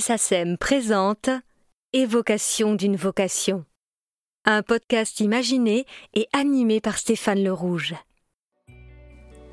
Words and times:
SACEM 0.00 0.56
présente 0.56 1.28
Évocation 1.92 2.74
d'une 2.74 2.96
vocation. 2.96 3.64
Un 4.44 4.62
podcast 4.62 5.20
imaginé 5.20 5.84
et 6.14 6.28
animé 6.32 6.80
par 6.80 6.98
Stéphane 6.98 7.42
Le 7.42 7.52
Rouge. 7.52 7.94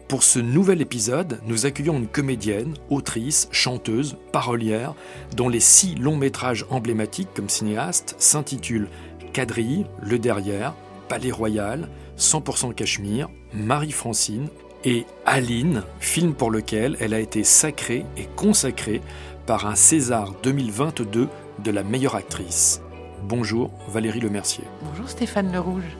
Pour 0.08 0.24
ce 0.24 0.40
nouvel 0.40 0.82
épisode, 0.82 1.40
nous 1.46 1.66
accueillons 1.66 1.98
une 1.98 2.08
comédienne, 2.08 2.76
autrice, 2.90 3.50
chanteuse, 3.52 4.18
parolière, 4.32 4.96
dont 5.36 5.50
les 5.50 5.60
six 5.60 5.96
longs 5.96 6.18
métrages 6.18 6.66
emblématiques 6.70 7.34
comme 7.36 7.50
cinéaste 7.50 8.16
s'intitulent 8.18 8.90
Quadrille, 9.34 9.86
Le 10.02 10.20
Derrière, 10.20 10.74
Palais 11.10 11.32
Royal, 11.32 11.90
100% 12.18 12.74
Cachemire, 12.74 13.30
Marie-Francine 13.54 14.48
et 14.86 15.06
Aline, 15.26 15.84
film 16.00 16.34
pour 16.34 16.52
lequel 16.52 16.96
elle 17.00 17.14
a 17.14 17.20
été 17.20 17.44
sacrée 17.44 18.06
et 18.18 18.26
consacrée 18.36 19.02
par 19.50 19.66
un 19.66 19.74
César 19.74 20.36
2022 20.44 21.28
de 21.58 21.72
la 21.72 21.82
meilleure 21.82 22.14
actrice. 22.14 22.82
Bonjour 23.24 23.72
Valérie 23.88 24.20
Lemercier. 24.20 24.64
Bonjour 24.84 25.10
Stéphane 25.10 25.52
Le 25.52 25.60
Rouge. 25.60 25.98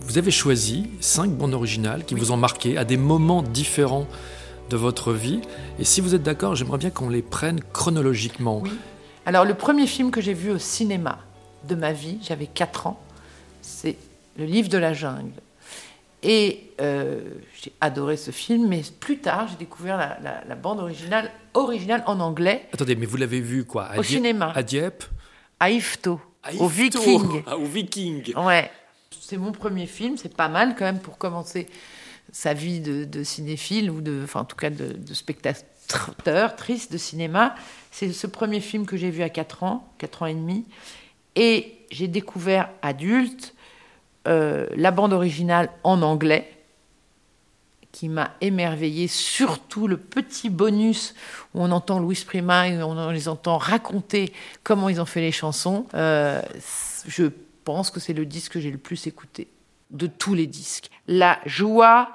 Vous 0.00 0.18
avez 0.18 0.32
choisi 0.32 0.90
cinq 0.98 1.30
bandes 1.30 1.54
originales 1.54 2.04
qui 2.04 2.16
vous 2.16 2.32
ont 2.32 2.36
marqué 2.36 2.76
à 2.76 2.84
des 2.84 2.96
moments 2.96 3.44
différents 3.44 4.08
de 4.68 4.76
votre 4.76 5.12
vie. 5.12 5.40
Et 5.78 5.84
si 5.84 6.00
vous 6.00 6.16
êtes 6.16 6.24
d'accord, 6.24 6.56
j'aimerais 6.56 6.78
bien 6.78 6.90
qu'on 6.90 7.08
les 7.08 7.22
prenne 7.22 7.60
chronologiquement. 7.72 8.62
Oui. 8.64 8.72
Alors 9.26 9.44
le 9.44 9.54
premier 9.54 9.86
film 9.86 10.10
que 10.10 10.20
j'ai 10.20 10.34
vu 10.34 10.50
au 10.50 10.58
cinéma 10.58 11.20
de 11.68 11.76
ma 11.76 11.92
vie, 11.92 12.18
j'avais 12.20 12.48
4 12.48 12.88
ans, 12.88 13.00
c'est 13.62 13.96
Le 14.36 14.44
Livre 14.44 14.68
de 14.68 14.78
la 14.78 14.92
jungle 14.92 15.30
et 16.22 16.72
euh, 16.80 17.20
j'ai 17.62 17.72
adoré 17.80 18.16
ce 18.16 18.30
film, 18.30 18.68
mais 18.68 18.82
plus 18.98 19.18
tard, 19.18 19.46
j'ai 19.48 19.56
découvert 19.56 20.18
la, 20.20 20.54
bande 20.56 20.80
originale, 20.80 21.30
originale 21.62 22.02
en 22.06 22.20
anglais. 22.20 22.66
Attendez, 22.72 22.96
mais 22.96 23.06
vous 23.06 23.16
l'avez 23.16 23.40
vu 23.40 23.64
quoi 23.64 23.84
à 23.86 23.98
Au 23.98 24.02
cinéma. 24.02 24.52
À 24.54 24.62
Dieppe 24.62 25.04
À 25.60 25.70
Ifto. 25.70 26.20
Au 26.58 26.68
Viking. 26.68 27.42
Ah, 27.46 27.56
au 27.56 27.64
Viking. 27.64 28.34
Ouais. 28.36 28.70
C'est 29.20 29.36
mon 29.36 29.52
premier 29.52 29.86
film, 29.86 30.16
c'est 30.16 30.34
pas 30.34 30.48
mal 30.48 30.74
quand 30.78 30.84
même 30.84 31.00
pour 31.00 31.18
commencer 31.18 31.66
sa 32.32 32.54
vie 32.54 32.80
de, 32.80 33.22
cinéphile, 33.24 33.90
ou 33.90 34.00
de, 34.00 34.20
enfin 34.24 34.40
en 34.40 34.44
tout 34.44 34.56
cas 34.56 34.70
de, 34.70 34.92
de 34.92 35.14
spectateur 35.14 36.56
triste 36.56 36.92
de 36.92 36.98
cinéma. 36.98 37.54
C'est 37.90 38.12
ce 38.12 38.26
premier 38.26 38.60
film 38.60 38.86
que 38.86 38.96
j'ai 38.96 39.10
vu 39.10 39.22
à 39.22 39.28
4 39.28 39.64
ans, 39.64 39.86
4 39.98 40.22
ans 40.22 40.26
et 40.26 40.34
demi. 40.34 40.64
Et 41.36 41.74
j'ai 41.90 42.08
découvert 42.08 42.70
adulte 42.82 43.54
euh, 44.26 44.66
la 44.76 44.90
bande 44.90 45.12
originale 45.12 45.70
en 45.84 46.02
anglais, 46.02 46.50
qui 47.98 48.08
m'a 48.08 48.30
émerveillé, 48.40 49.08
surtout 49.08 49.88
le 49.88 49.96
petit 49.96 50.50
bonus 50.50 51.16
où 51.52 51.64
on 51.64 51.72
entend 51.72 51.98
Louis 51.98 52.22
Prima 52.24 52.68
et 52.68 52.80
on 52.80 53.10
les 53.10 53.26
entend 53.26 53.58
raconter 53.58 54.32
comment 54.62 54.88
ils 54.88 55.00
ont 55.00 55.04
fait 55.04 55.20
les 55.20 55.32
chansons. 55.32 55.84
Euh, 55.94 56.40
je 57.08 57.24
pense 57.64 57.90
que 57.90 57.98
c'est 57.98 58.12
le 58.12 58.24
disque 58.24 58.52
que 58.52 58.60
j'ai 58.60 58.70
le 58.70 58.78
plus 58.78 59.08
écouté 59.08 59.48
de 59.90 60.06
tous 60.06 60.34
les 60.34 60.46
disques. 60.46 60.90
La 61.08 61.40
joie 61.44 62.12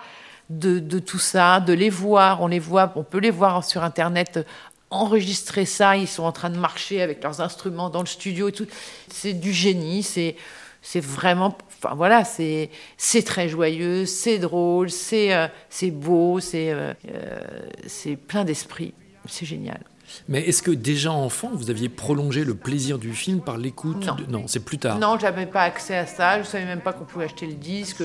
de, 0.50 0.80
de, 0.80 1.00
tout 1.00 1.20
ça, 1.20 1.60
de 1.60 1.74
les 1.74 1.90
voir, 1.90 2.42
on 2.42 2.48
les 2.48 2.60
voit, 2.60 2.94
on 2.96 3.04
peut 3.04 3.20
les 3.20 3.30
voir 3.30 3.66
sur 3.66 3.84
Internet 3.84 4.48
enregistrer 4.90 5.66
ça, 5.66 5.98
ils 5.98 6.08
sont 6.08 6.24
en 6.24 6.32
train 6.32 6.50
de 6.50 6.58
marcher 6.58 7.02
avec 7.02 7.22
leurs 7.22 7.42
instruments 7.42 7.90
dans 7.90 8.00
le 8.00 8.08
studio 8.08 8.48
et 8.48 8.54
tout. 8.54 8.68
C'est 9.10 9.34
du 9.34 9.52
génie, 9.52 10.02
c'est 10.02 10.38
c'est 10.84 11.00
vraiment, 11.00 11.58
enfin 11.70 11.96
voilà, 11.96 12.26
c'est 12.26 12.70
c'est 12.98 13.24
très 13.24 13.48
joyeux, 13.48 14.06
c'est 14.06 14.38
drôle, 14.38 14.90
c'est 14.90 15.34
euh, 15.34 15.48
c'est 15.70 15.92
beau, 15.92 16.42
c'est 16.42 16.72
euh, 16.72 16.94
euh, 17.10 17.40
c'est 17.88 18.18
plein 18.18 18.44
d'esprit, 18.44 18.94
c'est 19.26 19.46
génial. 19.46 19.80
Mais 20.28 20.42
est-ce 20.42 20.62
que 20.62 20.72
déjà 20.72 21.12
enfant, 21.12 21.50
vous 21.54 21.70
aviez 21.72 21.88
prolongé 21.88 22.44
le 22.44 22.54
plaisir 22.54 23.00
du 23.00 23.14
film 23.14 23.40
par 23.40 23.58
l'écoute 23.58 24.06
Non, 24.06 24.18
non 24.28 24.44
c'est 24.48 24.64
plus 24.64 24.78
tard. 24.78 25.00
Non, 25.00 25.18
j'avais 25.18 25.46
pas 25.46 25.64
accès 25.64 25.96
à 25.96 26.06
ça. 26.06 26.44
Je 26.44 26.48
savais 26.48 26.66
même 26.66 26.82
pas 26.82 26.92
qu'on 26.92 27.06
pouvait 27.06 27.26
acheter 27.26 27.48
le 27.48 27.54
disque. 27.54 28.04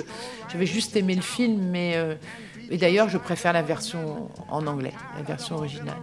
J'avais 0.50 0.64
juste 0.64 0.96
aimé 0.96 1.16
le 1.16 1.20
film, 1.20 1.60
mais 1.70 1.98
et 2.70 2.76
d'ailleurs, 2.76 3.08
je 3.08 3.18
préfère 3.18 3.52
la 3.52 3.62
version 3.62 4.30
en 4.48 4.66
anglais, 4.66 4.92
la 5.16 5.22
version 5.22 5.56
originale. 5.56 5.96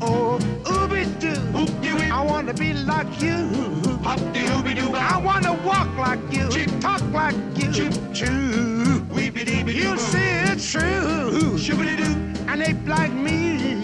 Oh, 0.00 0.38
ooby 0.64 1.04
doo, 1.20 2.10
I 2.12 2.22
wanna 2.24 2.54
be 2.54 2.72
like 2.74 3.20
you. 3.20 3.36
Hop 4.02 4.18
de 4.32 4.40
ooby 4.54 4.74
doo, 4.74 4.94
I 4.94 5.18
wanna 5.18 5.54
walk 5.64 5.88
like 5.96 6.20
you, 6.32 6.48
Chip. 6.50 6.70
Talk 6.80 7.02
like 7.12 7.36
you. 7.56 7.72
Chip 7.72 7.92
choo, 8.12 9.00
weeby 9.14 9.44
dee 9.44 9.72
You 9.72 9.96
see 9.96 10.18
it's 10.50 10.70
true, 10.70 11.56
shooby 11.58 11.96
doo, 11.96 12.50
an 12.52 12.62
ape 12.62 12.86
like 12.86 13.12
me. 13.12 13.83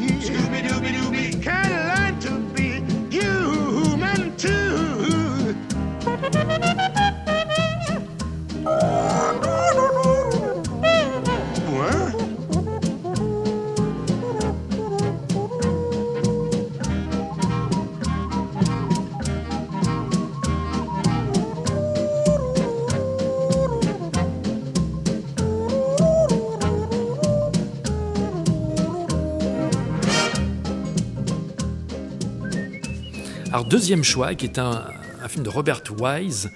Alors, 33.60 33.69
deuxième 33.69 34.03
choix, 34.03 34.34
qui 34.34 34.47
est 34.47 34.59
un, 34.59 34.87
film 35.28 35.44
de 35.44 35.50
Robert 35.50 35.82
Wise, 35.98 36.50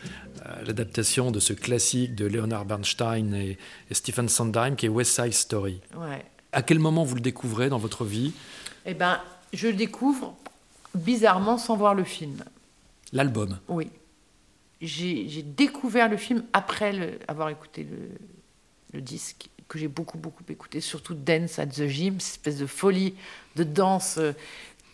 euh, 0.47 0.65
l'adaptation 0.65 1.31
de 1.31 1.39
ce 1.39 1.53
classique 1.53 2.15
de 2.15 2.25
Leonard 2.25 2.65
Bernstein 2.65 3.35
et, 3.35 3.59
Stephen 3.91 4.27
Sondheim, 4.31 4.75
qui 4.75 4.87
est 4.87 4.89
West 4.89 5.15
Side 5.15 5.35
Story. 5.35 5.83
Ouais. 5.99 6.25
À 6.53 6.63
quel 6.63 6.79
moment 6.79 7.05
vous 7.05 7.15
le 7.15 7.21
découvrez 7.21 7.69
dans 7.69 7.77
votre 7.77 8.07
vie? 8.07 8.33
Eh 8.87 8.95
ben, 8.95 9.21
je 9.53 9.69
le 9.69 9.75
découvre 9.75 10.35
bizarrement 10.95 11.59
sans 11.59 11.77
voir 11.77 11.95
le 11.95 12.05
film. 12.05 12.43
L'album? 13.13 13.59
Oui. 13.69 13.91
J'ai 14.81 15.43
découvert 15.43 16.09
le 16.09 16.17
film 16.17 16.43
après 16.55 17.19
avoir 17.29 17.51
écouté 17.51 17.85
le, 17.85 17.99
le 18.95 19.03
disque 19.03 19.51
que 19.69 19.79
j'ai 19.79 19.89
beaucoup 19.89 20.19
beaucoup 20.19 20.45
écouté, 20.49 20.81
surtout 20.81 21.15
Dance 21.15 21.59
at 21.59 21.67
the 21.67 21.87
Gym, 21.87 22.21
cette 22.21 22.35
espèce 22.35 22.59
de 22.59 22.67
folie 22.67 23.15
de 23.57 23.65
danse 23.65 24.17
euh, 24.19 24.33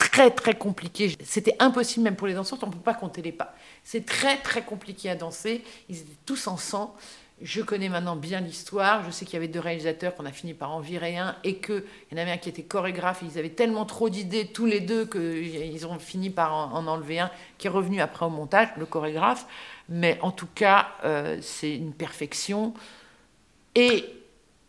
très 0.00 0.31
très 0.31 0.55
compliqué. 0.55 1.15
C'était 1.25 1.55
impossible 1.59 2.05
même 2.05 2.16
pour 2.16 2.27
les 2.27 2.34
danseurs, 2.34 2.59
on 2.62 2.66
ne 2.66 2.72
peut 2.72 2.78
pas 2.78 2.94
compter 2.94 3.22
les 3.22 3.33
pas. 3.33 3.55
C'est 3.84 4.05
très 4.05 4.38
très 4.38 4.62
compliqué 4.62 5.11
à 5.11 5.15
danser. 5.15 5.62
Ils 5.88 5.99
étaient 5.99 6.16
tous 6.27 6.47
en 6.47 6.56
sang. 6.56 6.97
Je 7.43 7.62
connais 7.62 7.88
maintenant 7.88 8.16
bien 8.16 8.41
l'histoire. 8.41 9.05
Je 9.05 9.10
sais 9.10 9.25
qu'il 9.25 9.34
y 9.34 9.37
avait 9.37 9.49
deux 9.49 9.60
réalisateurs 9.60 10.15
qu'on 10.15 10.27
a 10.27 10.33
fini 10.33 10.53
par 10.53 10.72
en 10.72 10.81
virer 10.81 11.16
un 11.16 11.37
et 11.44 11.56
qu'il 11.56 11.84
y 12.10 12.15
en 12.15 12.19
avait 12.19 12.33
un 12.33 12.39
qui 12.39 12.49
était 12.49 12.62
chorégraphe. 12.62 13.22
Ils 13.22 13.39
avaient 13.39 13.50
tellement 13.50 13.84
trop 13.84 14.10
d'idées 14.10 14.47
tous 14.47 14.66
les 14.66 14.81
deux 14.81 15.06
qu'ils 15.06 15.87
ont 15.87 15.99
fini 15.99 16.31
par 16.31 16.55
en, 16.55 16.87
enlever 16.87 17.21
un 17.21 17.31
qui 17.59 17.66
est 17.66 17.71
revenu 17.71 18.00
après 18.00 18.27
au 18.27 18.31
montage, 18.31 18.69
le 18.77 18.87
chorégraphe. 18.87 19.47
Mais 19.89 20.19
en 20.22 20.33
tout 20.33 20.49
cas, 20.55 20.89
euh, 21.05 21.39
c'est 21.41 21.75
une 21.75 21.93
perfection. 21.93 22.75
Et 23.75 24.05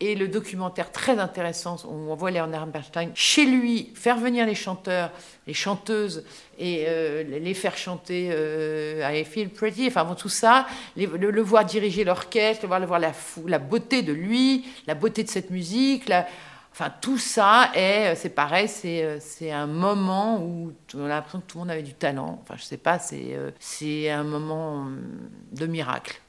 et 0.01 0.15
le 0.15 0.27
documentaire 0.27 0.91
très 0.91 1.19
intéressant 1.19 1.77
on 1.87 2.13
voit 2.15 2.31
Leonard 2.31 2.67
Bernstein 2.67 3.11
chez 3.13 3.45
lui 3.45 3.91
faire 3.93 4.17
venir 4.17 4.45
les 4.47 4.55
chanteurs, 4.55 5.11
les 5.45 5.53
chanteuses 5.53 6.25
et 6.57 6.85
euh, 6.87 7.23
les 7.23 7.53
faire 7.53 7.77
chanter 7.77 8.29
euh, 8.31 9.07
I 9.13 9.23
Feel 9.23 9.49
Pretty, 9.49 9.87
enfin 9.87 10.03
bon, 10.03 10.15
tout 10.15 10.27
ça, 10.27 10.65
le, 10.97 11.41
voir 11.41 11.65
diriger 11.65 12.03
l'orchestre, 12.03 12.63
le 12.63 12.67
voir, 12.67 12.79
le 12.79 12.87
voir 12.87 12.99
la, 12.99 13.13
la 13.45 13.59
beauté 13.59 14.01
de 14.01 14.11
lui, 14.11 14.65
la 14.87 14.95
beauté 14.95 15.23
de 15.23 15.29
cette 15.29 15.51
musique, 15.51 16.11
enfin 16.71 16.91
tout 16.99 17.19
ça 17.19 17.69
est, 17.75 18.15
c'est 18.15 18.29
pareil, 18.29 18.67
c'est, 18.67 19.19
c'est 19.19 19.51
un 19.51 19.67
moment 19.67 20.41
où 20.41 20.73
on 20.95 21.05
a 21.05 21.09
l'impression 21.09 21.41
que 21.41 21.45
tout 21.45 21.57
le 21.59 21.61
monde 21.61 21.71
avait 21.71 21.83
du 21.83 21.93
talent, 21.93 22.39
enfin 22.41 22.55
je 22.57 22.63
sais 22.63 22.77
pas, 22.77 22.97
c'est, 22.97 23.37
c'est 23.59 24.09
un 24.09 24.23
moment 24.23 24.87
de 25.51 25.67
miracle 25.67 26.19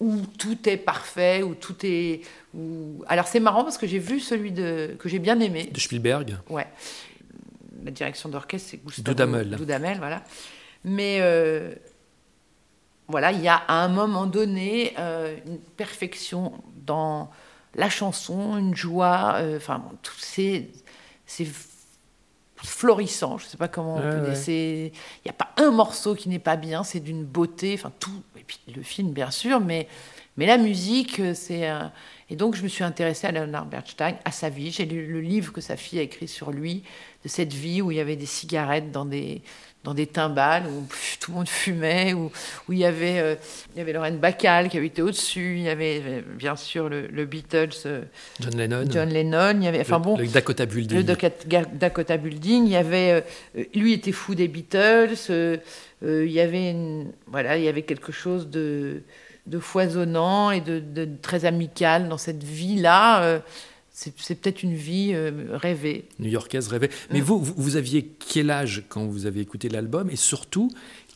où 0.00 0.20
tout 0.38 0.68
est 0.68 0.76
parfait, 0.76 1.42
où 1.42 1.54
tout 1.54 1.76
est. 1.82 2.20
Où... 2.54 3.04
Alors 3.08 3.26
c'est 3.26 3.40
marrant 3.40 3.64
parce 3.64 3.78
que 3.78 3.86
j'ai 3.86 3.98
vu 3.98 4.20
celui 4.20 4.52
de 4.52 4.96
que 4.98 5.08
j'ai 5.08 5.18
bien 5.18 5.38
aimé. 5.40 5.70
De 5.72 5.80
Spielberg. 5.80 6.36
Ouais. 6.48 6.66
La 7.84 7.90
direction 7.90 8.28
d'orchestre, 8.28 8.70
c'est 8.70 8.84
Gustavo 8.84 9.10
Dudamel. 9.10 9.56
Dudamel, 9.56 9.98
voilà. 9.98 10.22
Mais 10.84 11.18
euh, 11.20 11.74
voilà, 13.08 13.32
il 13.32 13.40
y 13.40 13.48
a 13.48 13.56
à 13.56 13.74
un 13.74 13.88
moment 13.88 14.26
donné 14.26 14.94
euh, 14.98 15.36
une 15.46 15.58
perfection 15.58 16.52
dans 16.84 17.30
la 17.74 17.88
chanson, 17.88 18.56
une 18.56 18.74
joie. 18.74 19.36
Euh, 19.36 19.56
enfin, 19.56 19.84
c'est 20.18 20.68
c'est 21.26 21.46
florissant. 22.64 23.38
Je 23.38 23.44
ne 23.44 23.48
sais 23.50 23.56
pas 23.56 23.68
comment 23.68 23.96
on 23.96 24.00
peut 24.00 24.30
dire. 24.30 24.42
Il 24.48 24.92
n'y 25.24 25.30
a 25.30 25.32
pas 25.32 25.50
un 25.56 25.70
morceau 25.70 26.14
qui 26.14 26.28
n'est 26.28 26.38
pas 26.38 26.56
bien. 26.56 26.82
C'est 26.84 27.00
d'une 27.00 27.24
beauté. 27.24 27.74
Enfin, 27.74 27.92
tout. 27.98 28.22
Et 28.38 28.44
puis 28.44 28.58
le 28.74 28.82
film, 28.82 29.12
bien 29.12 29.30
sûr, 29.30 29.60
mais, 29.60 29.88
Mais 30.36 30.46
la 30.46 30.58
musique, 30.58 31.20
euh, 31.20 31.34
c'est 31.34 31.66
un... 31.66 31.92
Et 32.30 32.36
donc, 32.36 32.54
je 32.54 32.62
me 32.62 32.68
suis 32.68 32.84
intéressée 32.84 33.26
à 33.26 33.32
Leonard 33.32 33.66
Bernstein, 33.66 34.16
à 34.24 34.30
sa 34.30 34.50
vie. 34.50 34.70
J'ai 34.70 34.84
lu 34.84 35.06
le 35.06 35.20
livre 35.20 35.52
que 35.52 35.60
sa 35.60 35.76
fille 35.76 35.98
a 35.98 36.02
écrit 36.02 36.28
sur 36.28 36.50
lui, 36.50 36.84
de 37.24 37.28
cette 37.28 37.52
vie 37.52 37.80
où 37.80 37.90
il 37.90 37.96
y 37.96 38.00
avait 38.00 38.16
des 38.16 38.26
cigarettes 38.26 38.92
dans 38.92 39.06
des, 39.06 39.42
dans 39.84 39.94
des 39.94 40.06
timbales, 40.06 40.64
où 40.66 40.86
tout 41.20 41.30
le 41.30 41.36
monde 41.38 41.48
fumait, 41.48 42.12
où, 42.12 42.30
où 42.68 42.72
il, 42.72 42.78
y 42.80 42.84
avait, 42.84 43.20
euh, 43.20 43.36
il 43.74 43.78
y 43.78 43.80
avait 43.80 43.92
Lorraine 43.92 44.18
Bacall 44.18 44.68
qui 44.68 44.76
habitait 44.76 45.02
au-dessus, 45.02 45.56
il 45.58 45.62
y 45.62 45.68
avait 45.68 46.02
euh, 46.04 46.20
bien 46.36 46.56
sûr 46.56 46.88
le, 46.88 47.06
le 47.06 47.24
Beatles. 47.24 47.68
euh, 47.86 48.02
John 48.40 48.56
Lennon. 48.56 48.84
John 48.90 49.08
Lennon, 49.08 49.52
il 49.60 49.64
y 49.64 49.68
avait... 49.68 49.80
Enfin 49.80 49.98
le, 49.98 50.02
bon, 50.04 50.16
le 50.18 50.26
Dakota 50.26 50.66
Building. 50.66 50.96
le 50.98 51.04
Dakota, 51.04 51.62
Dakota 51.72 52.16
Building, 52.16 52.66
il 52.66 52.72
y 52.72 52.76
avait, 52.76 53.24
euh, 53.56 53.64
lui 53.74 53.92
était 53.94 54.12
fou 54.12 54.34
des 54.34 54.48
Beatles, 54.48 55.14
il 56.02 56.30
y 56.30 56.40
avait, 56.40 56.70
une- 56.72 57.12
voilà, 57.28 57.56
il 57.56 57.64
y 57.64 57.68
avait 57.68 57.82
quelque 57.82 58.12
chose 58.12 58.48
de, 58.50 59.02
de 59.46 59.58
foisonnant 59.58 60.50
et 60.50 60.60
de, 60.60 60.80
de 60.80 61.08
très 61.22 61.44
amical 61.44 62.08
dans 62.08 62.18
cette 62.18 62.42
vie-là. 62.42 63.40
C'est 64.16 64.40
peut-être 64.40 64.62
une 64.62 64.74
vie 64.74 65.10
euh, 65.12 65.30
rêvée. 65.52 66.04
New-Yorkaise 66.20 66.68
rêvait. 66.68 66.90
Mais 67.10 67.20
vous, 67.20 67.38
vous, 67.40 67.54
vous 67.56 67.76
aviez 67.76 68.04
quel 68.04 68.50
âge 68.50 68.84
quand 68.88 69.04
vous 69.06 69.26
avez 69.26 69.40
écouté 69.40 69.68
l'album? 69.68 70.08
Et 70.10 70.16
surtout, 70.16 70.70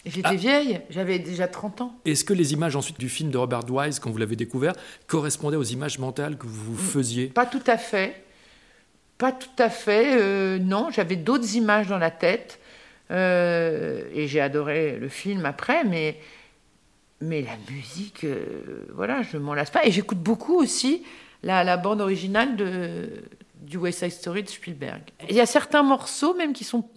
J'étais 0.04 0.22
Ah. 0.30 0.34
vieille, 0.34 0.80
j'avais 0.90 1.20
déjà 1.20 1.46
30 1.46 1.80
ans. 1.80 1.94
est-ce 2.04 2.24
que 2.24 2.32
les 2.32 2.52
images 2.54 2.74
ensuite 2.74 2.98
du 2.98 3.08
film 3.08 3.30
de 3.30 3.38
Robert 3.38 3.70
Wise, 3.70 4.00
quand 4.00 4.10
vous 4.10 4.18
l'avez 4.18 4.34
découvert, 4.34 4.72
correspondaient 5.06 5.56
aux 5.56 5.62
images 5.62 6.00
mentales 6.00 6.36
que 6.36 6.46
vous 6.48 6.76
faisiez? 6.76 7.26
Pas 7.28 7.46
tout 7.46 7.62
à 7.68 7.78
fait. 7.78 8.24
Pas 9.16 9.30
tout 9.30 9.48
à 9.62 9.70
fait. 9.70 10.20
euh, 10.20 10.58
non, 10.58 10.88
j'avais 10.90 11.14
d'autres 11.14 11.54
images 11.54 11.86
dans 11.86 11.98
la 11.98 12.10
tête. 12.10 12.58
euh, 13.12 14.02
et 14.12 14.26
j'ai 14.26 14.40
adoré 14.40 14.98
le 14.98 15.08
film 15.08 15.44
après, 15.46 15.84
mais, 15.84 16.18
mais 17.20 17.42
la 17.42 17.56
musique, 17.72 18.26
voilà, 18.92 19.22
je 19.22 19.36
m'en 19.36 19.54
lasse 19.54 19.70
pas. 19.70 19.86
Et 19.86 19.92
j'écoute 19.92 20.18
beaucoup 20.18 20.56
aussi 20.56 21.04
la, 21.42 21.64
la 21.64 21.76
bande 21.76 22.00
originale 22.00 22.56
de, 22.56 23.24
du 23.62 23.76
West 23.76 24.00
Side 24.00 24.10
Story 24.12 24.42
de 24.42 24.48
Spielberg. 24.48 25.02
Il 25.28 25.34
y 25.36 25.40
a 25.40 25.46
certains 25.46 25.82
morceaux 25.82 26.34
même 26.34 26.52
qui 26.52 26.64
sont, 26.64 26.88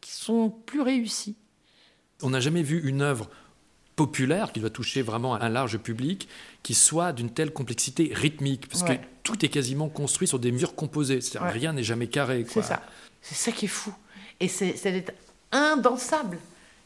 qui 0.00 0.12
sont 0.12 0.50
plus 0.50 0.80
réussis. 0.82 1.36
On 2.22 2.30
n'a 2.30 2.40
jamais 2.40 2.62
vu 2.62 2.86
une 2.88 3.02
œuvre 3.02 3.28
populaire 3.96 4.52
qui 4.52 4.60
doit 4.60 4.70
toucher 4.70 5.02
vraiment 5.02 5.34
un 5.36 5.48
large 5.48 5.78
public 5.78 6.28
qui 6.62 6.74
soit 6.74 7.12
d'une 7.12 7.30
telle 7.30 7.52
complexité 7.52 8.10
rythmique 8.14 8.68
parce 8.68 8.82
Ouais. 8.82 8.98
que 8.98 9.02
tout 9.22 9.44
est 9.44 9.48
quasiment 9.48 9.88
construit 9.88 10.26
sur 10.26 10.38
des 10.40 10.50
murs 10.52 10.74
composés 10.74 11.20
c'est-à-dire 11.20 11.46
Ouais. 11.48 11.52
rien 11.58 11.72
n'est 11.72 11.84
jamais 11.84 12.08
carré. 12.08 12.44
C'est 12.48 12.62
ça. 12.62 12.82
C'est 13.22 13.36
ça 13.36 13.52
qui 13.52 13.66
est 13.66 13.68
fou. 13.68 13.94
Et 14.40 14.48
c'est 14.48 14.76
c'est 14.76 15.14
indansable. 15.52 16.38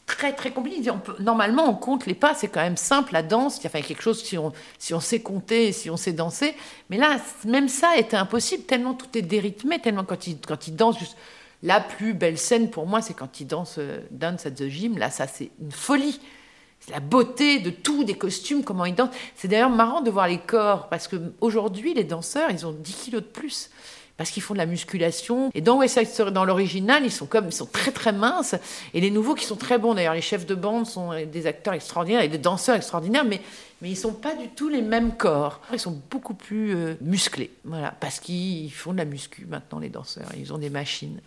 Très, 0.09 0.33
très 0.33 0.49
compliqué. 0.49 0.89
On 0.89 0.99
normalement, 1.21 1.69
on 1.69 1.75
compte 1.75 2.07
les 2.07 2.15
pas, 2.15 2.33
c'est 2.33 2.47
quand 2.47 2.61
même 2.61 2.77
simple, 2.77 3.13
la 3.13 3.21
danse. 3.21 3.59
Il 3.59 3.65
y 3.65 3.67
a 3.67 3.81
quelque 3.81 4.01
chose, 4.01 4.23
si 4.23 4.39
on, 4.39 4.51
si 4.79 4.95
on 4.95 4.99
sait 4.99 5.21
compter, 5.21 5.71
si 5.71 5.91
on 5.91 5.97
sait 5.97 6.13
danser. 6.13 6.55
Mais 6.89 6.97
là, 6.97 7.17
même 7.45 7.69
ça 7.69 7.95
était 7.95 8.17
impossible, 8.17 8.63
tellement 8.63 8.95
tout 8.95 9.15
est 9.15 9.21
dérythmé, 9.21 9.77
tellement 9.79 10.03
quand 10.03 10.25
il, 10.25 10.39
quand 10.39 10.67
danse, 10.71 10.97
juste, 10.97 11.15
la 11.61 11.79
plus 11.79 12.15
belle 12.15 12.39
scène 12.39 12.71
pour 12.71 12.87
moi, 12.87 13.03
c'est 13.03 13.13
quand 13.13 13.39
il 13.39 13.45
danse 13.45 13.75
euh, 13.77 14.01
at 14.21 14.51
the 14.51 14.67
Gym. 14.67 14.97
Là, 14.97 15.11
ça, 15.11 15.27
c'est 15.27 15.51
une 15.61 15.71
folie. 15.71 16.19
C'est 16.79 16.91
la 16.91 17.01
beauté 17.01 17.59
de 17.59 17.69
tout, 17.69 18.03
des 18.03 18.17
costumes, 18.17 18.63
comment 18.63 18.85
ils 18.85 18.95
dansent. 18.95 19.09
C'est 19.35 19.47
d'ailleurs 19.47 19.69
marrant 19.69 20.01
de 20.01 20.09
voir 20.09 20.27
les 20.27 20.39
corps, 20.39 20.89
parce 20.89 21.07
qu'aujourd'hui, 21.07 21.93
les 21.93 22.03
danseurs, 22.03 22.49
ils 22.49 22.65
ont 22.65 22.71
10 22.71 22.93
kilos 22.95 23.21
de 23.21 23.27
plus. 23.27 23.69
Parce 24.19 24.31
qu'ils 24.31 24.43
font 24.43 24.53
de 24.53 24.57
la 24.59 24.65
musculation. 24.65 25.49
Et 25.53 25.61
dans 25.61 25.77
West 25.77 25.97
Side 25.97 26.09
Story, 26.09 26.33
dans 26.33 26.43
l'original, 26.43 27.05
ils 27.05 27.11
sont 27.11 27.25
comme, 27.25 27.45
ils 27.45 27.53
sont 27.53 27.65
très 27.65 27.91
très 27.91 28.11
minces. 28.11 28.53
Et 28.93 28.99
les 28.99 29.11
nouveaux 29.11 29.33
qui 29.33 29.45
sont 29.45 29.55
très 29.55 29.77
bons. 29.77 29.93
D'ailleurs, 29.93 30.13
les 30.13 30.19
chefs 30.19 30.45
de 30.45 30.55
bande 30.55 30.85
sont 30.85 31.11
des 31.25 31.47
acteurs 31.47 31.73
extraordinaires 31.73 32.21
et 32.21 32.27
des 32.27 32.37
danseurs 32.37 32.75
extraordinaires, 32.75 33.23
mais, 33.23 33.39
mais 33.81 33.89
ils 33.89 33.95
sont 33.95 34.11
pas 34.11 34.35
du 34.35 34.49
tout 34.49 34.67
les 34.67 34.81
mêmes 34.81 35.15
corps. 35.15 35.61
Ils 35.71 35.79
sont 35.79 36.01
beaucoup 36.11 36.33
plus 36.33 36.75
euh, 36.75 36.95
musclés. 36.99 37.49
Voilà. 37.63 37.95
Parce 37.97 38.19
qu'ils 38.19 38.69
font 38.73 38.91
de 38.91 38.97
la 38.97 39.05
muscu 39.05 39.45
maintenant, 39.47 39.79
les 39.79 39.87
danseurs. 39.87 40.27
Ils 40.37 40.51
ont 40.51 40.57
des 40.57 40.69
machines. 40.69 41.21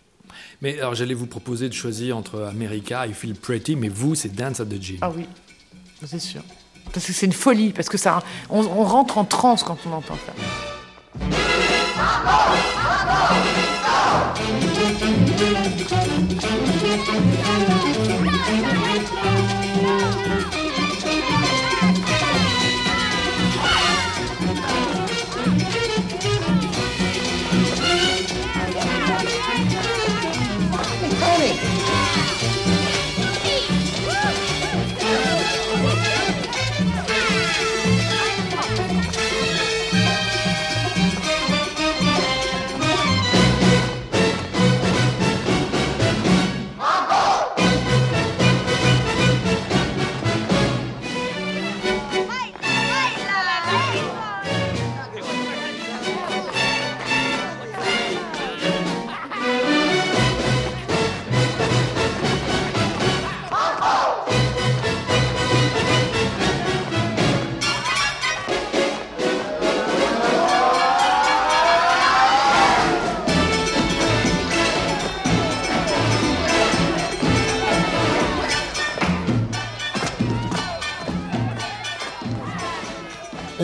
mais 0.61 0.77
alors 0.77 0.93
j'allais 0.93 1.15
vous 1.15 1.25
proposer 1.25 1.69
de 1.69 1.73
choisir 1.73 2.15
entre 2.15 2.43
America 2.43 3.07
et 3.07 3.13
Feel 3.13 3.33
Pretty 3.33 3.75
mais 3.75 3.89
vous 3.89 4.13
c'est 4.13 4.35
Dance 4.35 4.59
at 4.59 4.65
the 4.65 4.79
Gym 4.79 4.97
Ah 5.01 5.09
oui, 5.09 5.25
c'est 6.05 6.19
sûr. 6.19 6.43
Parce 6.93 7.07
que 7.07 7.13
c'est 7.13 7.25
une 7.25 7.33
folie, 7.33 7.71
parce 7.71 7.89
que 7.89 7.97
ça, 7.97 8.21
on, 8.51 8.59
on 8.59 8.83
rentre 8.83 9.17
en 9.17 9.25
transe 9.25 9.63
quand 9.63 9.79
on 9.87 9.93
entend 9.93 10.17
ça. 10.27 11.42
On 12.05 13.62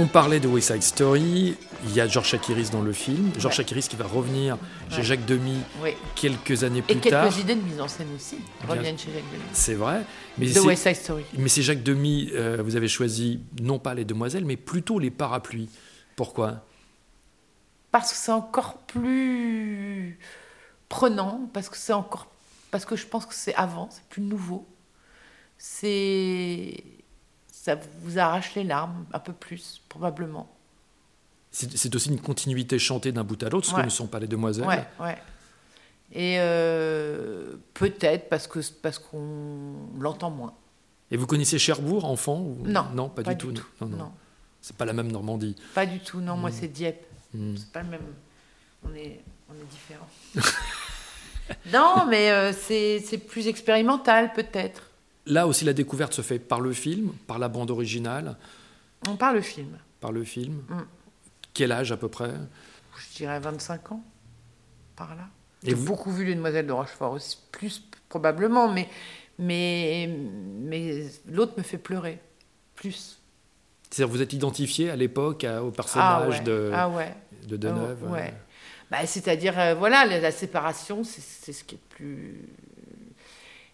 parlait 0.10 0.40
de 0.40 0.48
West 0.48 0.72
Side 0.74 0.84
Story 0.84 1.56
il 1.86 1.94
y 1.96 2.02
a 2.02 2.08
George 2.08 2.28
Chakiris 2.28 2.70
dans 2.72 2.82
le 2.82 2.92
film 2.92 3.32
George 3.38 3.46
Ouais. 3.46 3.64
Chakiris 3.64 3.88
qui 3.88 3.96
va 3.96 4.06
revenir 4.06 4.58
chez. 4.90 5.04
Jacques 5.04 5.26
Demy 5.26 5.58
quelques 6.16 6.64
années 6.64 6.80
Et 6.80 6.82
plus 6.82 6.96
quelques 7.00 7.10
tard 7.12 7.40
idées 7.40 7.56
de 7.56 7.62
mise 7.62 7.80
en 7.80 7.88
scène 7.88 8.08
aussi 8.16 8.38
reviennent 8.68 8.98
chez 8.98 9.12
Jacques 9.14 9.32
Demy. 9.32 9.44
c'est 9.54 9.76
vrai 9.76 10.02
mais 10.38 10.48
De 10.52 10.60
West 10.60 10.84
Side 10.84 10.96
Story. 10.96 11.24
mais 11.38 11.48
c'est 11.50 11.62
Jacques 11.62 11.84
Demy 11.84 12.32
euh, 12.34 12.62
vous 12.64 12.76
avez 12.76 12.88
choisi 12.88 13.40
non 13.62 13.80
pas 13.80 13.94
les 13.94 14.06
demoiselles 14.06 14.46
mais 14.46 14.58
plutôt 14.58 15.00
les 15.00 15.12
parapluies 15.12 15.70
pourquoi? 16.16 16.66
Parce 17.92 18.12
que 18.12 18.18
c'est 18.18 18.32
encore 18.34 18.78
plus 18.80 20.20
prenant, 20.90 21.50
parce 21.54 21.70
que 21.70 21.78
c'est 21.78 21.94
encore, 21.94 22.28
parce 22.72 22.84
que 22.84 22.96
je 22.98 23.08
pense 23.08 23.26
que 23.26 23.34
c'est 23.34 23.56
avant, 23.56 23.88
c'est 23.90 24.04
plus 24.10 24.22
nouveau. 24.22 24.68
C'est, 25.58 26.84
ça 27.62 27.76
vous 28.02 28.18
arrache 28.20 28.56
les 28.56 28.64
larmes 28.64 29.06
un 29.12 29.20
peu 29.20 29.34
plus 29.34 29.82
probablement. 29.90 30.48
C'est 31.52 31.94
aussi 31.96 32.10
une 32.10 32.22
continuité 32.22 32.78
chantée 32.80 33.12
d'un 33.12 33.24
bout 33.24 33.42
à 33.44 33.50
l'autre, 33.50 33.66
ce 33.68 33.72
que 33.72 33.78
Ouais. 33.78 33.84
ne 33.86 33.90
sont 33.90 34.08
pas 34.08 34.20
les 34.20 34.28
demoiselles. 34.28 34.66
Ouais, 34.68 34.86
ouais. 35.00 35.18
Et 36.14 36.38
euh, 36.40 37.56
peut-être 37.74 38.30
parce 38.30 38.48
que 38.48 38.60
parce 38.82 38.98
qu'on 39.00 39.74
l'entend 40.00 40.30
moins. 40.30 40.54
Et 41.12 41.18
vous 41.18 41.26
connaissiez 41.28 41.60
Cherbourg, 41.60 42.06
enfant 42.06 42.40
ou- 42.40 42.60
Non, 42.66 42.86
non, 42.94 43.10
pas, 43.10 43.24
pas 43.24 43.34
du, 43.34 43.46
du 43.48 43.54
tout. 43.56 43.62
tout. 43.62 43.68
Non, 43.86 43.88
non. 43.88 43.98
Non, 43.98 44.12
C'est 44.62 44.76
pas 44.76 44.86
la 44.86 44.94
même 44.94 45.12
Normandie. 45.12 45.56
pas 45.76 45.86
du 45.86 46.00
tout. 46.00 46.22
Non, 46.22 46.38
moi 46.38 46.52
c'est 46.52 46.68
Dieppe. 46.68 47.04
Hmm. 47.34 47.56
C'est 47.58 47.72
pas 47.72 47.82
le 47.82 47.90
même. 47.90 48.06
On 48.84 48.94
est, 48.96 49.20
on 49.50 49.54
est 49.54 49.70
différents. 49.70 50.08
non, 51.74 52.06
mais 52.08 52.32
euh, 52.32 52.54
c'est 52.54 53.18
plus 53.28 53.48
expérimental 53.48 54.32
peut-être. 54.34 54.84
Là 55.30 55.48
aussi, 55.48 55.64
la 55.64 55.74
découverte 55.74 56.14
se 56.14 56.22
fait 56.22 56.40
par 56.40 56.60
le 56.60 56.74
film, 56.74 57.12
par 57.28 57.40
la 57.40 57.48
bande 57.48 57.72
originale, 57.72 58.36
On 59.08 59.16
parle 59.16 59.36
le 59.36 59.42
film. 59.42 59.78
par 60.02 60.12
le 60.12 60.24
film. 60.24 60.64
Mm. 60.70 60.80
Quel 61.54 61.72
âge 61.72 61.92
à 61.92 61.98
peu 61.98 62.08
près? 62.10 62.32
Je 62.98 63.18
dirais 63.18 63.40
25 63.40 63.92
ans, 63.94 64.04
par 64.96 65.16
là. 65.16 65.28
J'ai 65.64 65.74
vous- 65.74 65.86
beaucoup 65.86 66.12
vu 66.12 66.26
Les 66.26 66.36
Demoiselles 66.36 66.68
de 66.68 66.72
Rochefort 66.72 67.14
aussi, 67.14 67.38
plus 67.52 67.82
probablement, 68.10 68.72
mais, 68.72 68.90
mais, 69.38 70.10
mais 70.62 71.06
l'autre 71.28 71.54
me 71.58 71.64
fait 71.64 71.78
pleurer, 71.78 72.20
plus. 72.76 73.20
C'est-à-dire 73.90 74.12
vous 74.12 74.22
êtes 74.22 74.34
identifié 74.34 74.90
à 74.90 74.96
l'époque 74.96 75.46
au 75.64 75.72
personnage 75.72 76.40
ouais. 76.40 76.44
de, 76.44 76.72
ah 76.74 76.90
ouais. 76.90 77.14
de 77.48 77.58
Deneuve 77.58 78.04
Ah 78.08 78.12
ouais. 78.12 78.34
euh, 78.34 78.38
Bah, 78.92 79.06
C'est-à-dire, 79.06 79.58
euh, 79.60 79.76
voilà, 79.76 80.06
la, 80.06 80.20
la 80.20 80.32
séparation, 80.32 81.04
c'est 81.04 81.22
c'est 81.22 81.54
ce 81.54 81.64
qui 81.64 81.76
est 81.76 81.80
le 81.92 81.96
plus. 81.96 82.50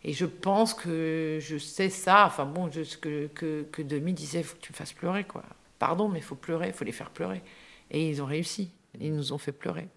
Et 0.07 0.13
je 0.13 0.25
pense 0.25 0.75
que 0.75 1.39
je 1.41 1.57
sais 1.57 1.89
ça. 1.89 2.27
Enfin 2.27 2.45
bon, 2.45 2.69
je, 2.71 2.81
que, 2.97 3.27
que, 3.33 3.65
que 3.71 3.81
Demi 3.81 4.13
disait, 4.13 4.41
il 4.41 4.43
faut 4.43 4.55
que 4.55 4.61
tu 4.61 4.71
me 4.71 4.77
fasses 4.77 4.93
pleurer, 4.93 5.23
quoi. 5.23 5.43
pardon, 5.79 6.07
mais 6.07 6.19
il 6.19 6.23
faut 6.23 6.35
pleurer, 6.35 6.67
il 6.67 6.73
faut 6.73 6.85
les 6.85 6.91
faire 6.91 7.09
pleurer. 7.09 7.41
Et 7.89 8.07
ils 8.07 8.21
ont 8.21 8.27
réussi. 8.27 8.69
Ils 9.01 9.13
nous 9.15 9.33
ont 9.33 9.39
fait 9.39 9.51
pleurer. 9.51 9.87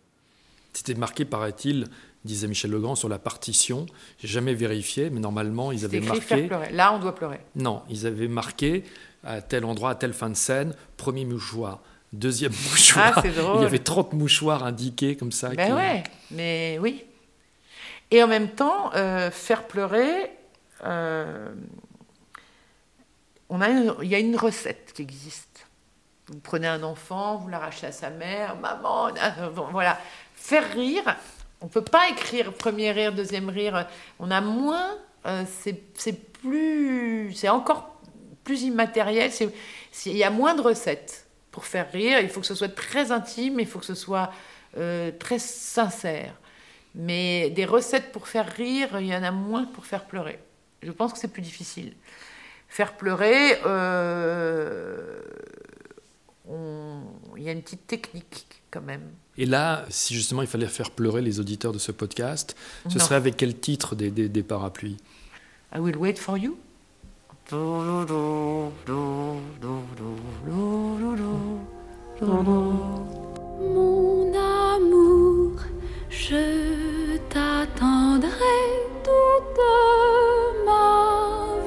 C'était 0.72 0.94
marqué, 0.94 1.26
paraît-il, 1.26 1.88
disait 2.24 2.48
Michel 2.48 2.70
Legrand, 2.70 2.94
sur 2.94 3.10
la 3.10 3.18
partition. 3.18 3.84
J'ai 4.18 4.28
jamais 4.28 4.54
vérifié, 4.54 5.10
mais 5.10 5.20
normalement, 5.20 5.72
ils 5.72 5.84
avaient 5.84 6.00
marqué. 6.00 6.20
Faire 6.22 6.46
pleurer. 6.46 6.72
Là, 6.72 6.94
on 6.94 6.98
doit 7.00 7.14
pleurer. 7.14 7.40
Non, 7.54 7.82
ils 7.90 8.06
avaient 8.06 8.28
marqué 8.28 8.84
à 9.24 9.42
tel 9.42 9.66
endroit, 9.66 9.90
à 9.90 9.94
telle 9.94 10.14
fin 10.14 10.30
de 10.30 10.36
scène, 10.36 10.74
premier 10.96 11.26
mouchoir, 11.26 11.82
deuxième 12.14 12.52
mouchoir. 12.70 13.12
Ah, 13.16 13.20
c'est 13.22 13.34
drôle. 13.34 13.58
Il 13.58 13.62
y 13.62 13.66
avait 13.66 13.78
30 13.78 14.14
mouchoirs 14.14 14.64
indiqués 14.64 15.16
comme 15.16 15.32
ça. 15.32 15.50
Ben 15.50 15.74
ouais, 15.74 16.02
mais 16.30 16.78
oui. 16.80 17.04
Et 18.10 18.22
en 18.22 18.26
même 18.26 18.48
temps, 18.48 18.90
euh, 18.94 19.30
faire 19.30 19.64
pleurer, 19.66 20.30
euh, 20.84 21.52
il 23.50 24.08
y 24.08 24.14
a 24.14 24.18
une 24.18 24.36
recette 24.36 24.92
qui 24.94 25.02
existe. 25.02 25.66
Vous 26.28 26.40
prenez 26.40 26.66
un 26.66 26.82
enfant, 26.82 27.36
vous 27.36 27.48
l'arrachez 27.48 27.86
à 27.86 27.92
sa 27.92 28.10
mère, 28.10 28.56
maman, 28.56 29.08
euh, 29.08 29.48
voilà. 29.70 29.98
Faire 30.34 30.72
rire, 30.72 31.16
on 31.60 31.66
ne 31.66 31.70
peut 31.70 31.84
pas 31.84 32.08
écrire 32.08 32.52
premier 32.52 32.92
rire, 32.92 33.12
deuxième 33.12 33.50
rire. 33.50 33.86
On 34.18 34.30
a 34.30 34.40
moins, 34.40 34.96
c'est 35.46 36.12
plus, 36.12 37.32
c'est 37.34 37.48
encore 37.48 37.96
plus 38.44 38.62
immatériel. 38.62 39.30
Il 40.06 40.16
y 40.16 40.24
a 40.24 40.30
moins 40.30 40.54
de 40.54 40.62
recettes 40.62 41.26
pour 41.50 41.66
faire 41.66 41.90
rire. 41.92 42.20
Il 42.20 42.28
faut 42.30 42.40
que 42.40 42.46
ce 42.46 42.54
soit 42.54 42.74
très 42.74 43.10
intime, 43.10 43.58
il 43.58 43.66
faut 43.66 43.80
que 43.80 43.84
ce 43.84 43.96
soit 43.96 44.30
très 45.18 45.40
sincère. 45.40 46.32
Mais 46.98 47.50
des 47.50 47.64
recettes 47.64 48.10
pour 48.12 48.26
faire 48.28 48.46
rire, 48.52 49.00
il 49.00 49.06
y 49.06 49.14
en 49.14 49.22
a 49.22 49.30
moins 49.30 49.64
pour 49.64 49.86
faire 49.86 50.04
pleurer. 50.04 50.40
Je 50.82 50.90
pense 50.90 51.12
que 51.12 51.18
c'est 51.18 51.28
plus 51.28 51.42
difficile. 51.42 51.94
Faire 52.68 52.96
pleurer, 52.96 53.58
euh, 53.64 55.20
il 57.36 57.42
y 57.42 57.48
a 57.48 57.52
une 57.52 57.62
petite 57.62 57.86
technique 57.86 58.62
quand 58.70 58.82
même. 58.82 59.02
Et 59.36 59.46
là, 59.46 59.86
si 59.88 60.14
justement 60.14 60.42
il 60.42 60.48
fallait 60.48 60.66
faire 60.66 60.90
pleurer 60.90 61.22
les 61.22 61.38
auditeurs 61.40 61.72
de 61.72 61.78
ce 61.78 61.92
podcast, 61.92 62.56
ce 62.88 62.98
serait 62.98 63.14
avec 63.14 63.36
quel 63.36 63.58
titre 63.58 63.94
des, 63.94 64.10
des, 64.10 64.28
des 64.28 64.42
parapluies? 64.42 64.96
I 65.74 65.78
will 65.78 65.96
wait 65.96 66.18
for 66.18 66.36
you. 66.36 66.58
Mon 73.60 74.32
amour, 74.34 75.60
je 76.10 76.87
t'attendrai 78.20 78.60
toute 79.04 79.60
ma 80.66 80.86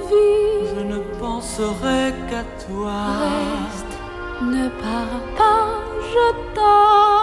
vie. 0.10 0.68
Je 0.76 0.82
ne 0.82 1.00
penserai 1.20 2.14
qu'à 2.30 2.44
toi. 2.66 3.00
Reste, 3.22 3.94
ne 4.42 4.68
pars 4.70 5.22
pas, 5.38 5.68
je 6.12 6.26
t'en 6.56 7.21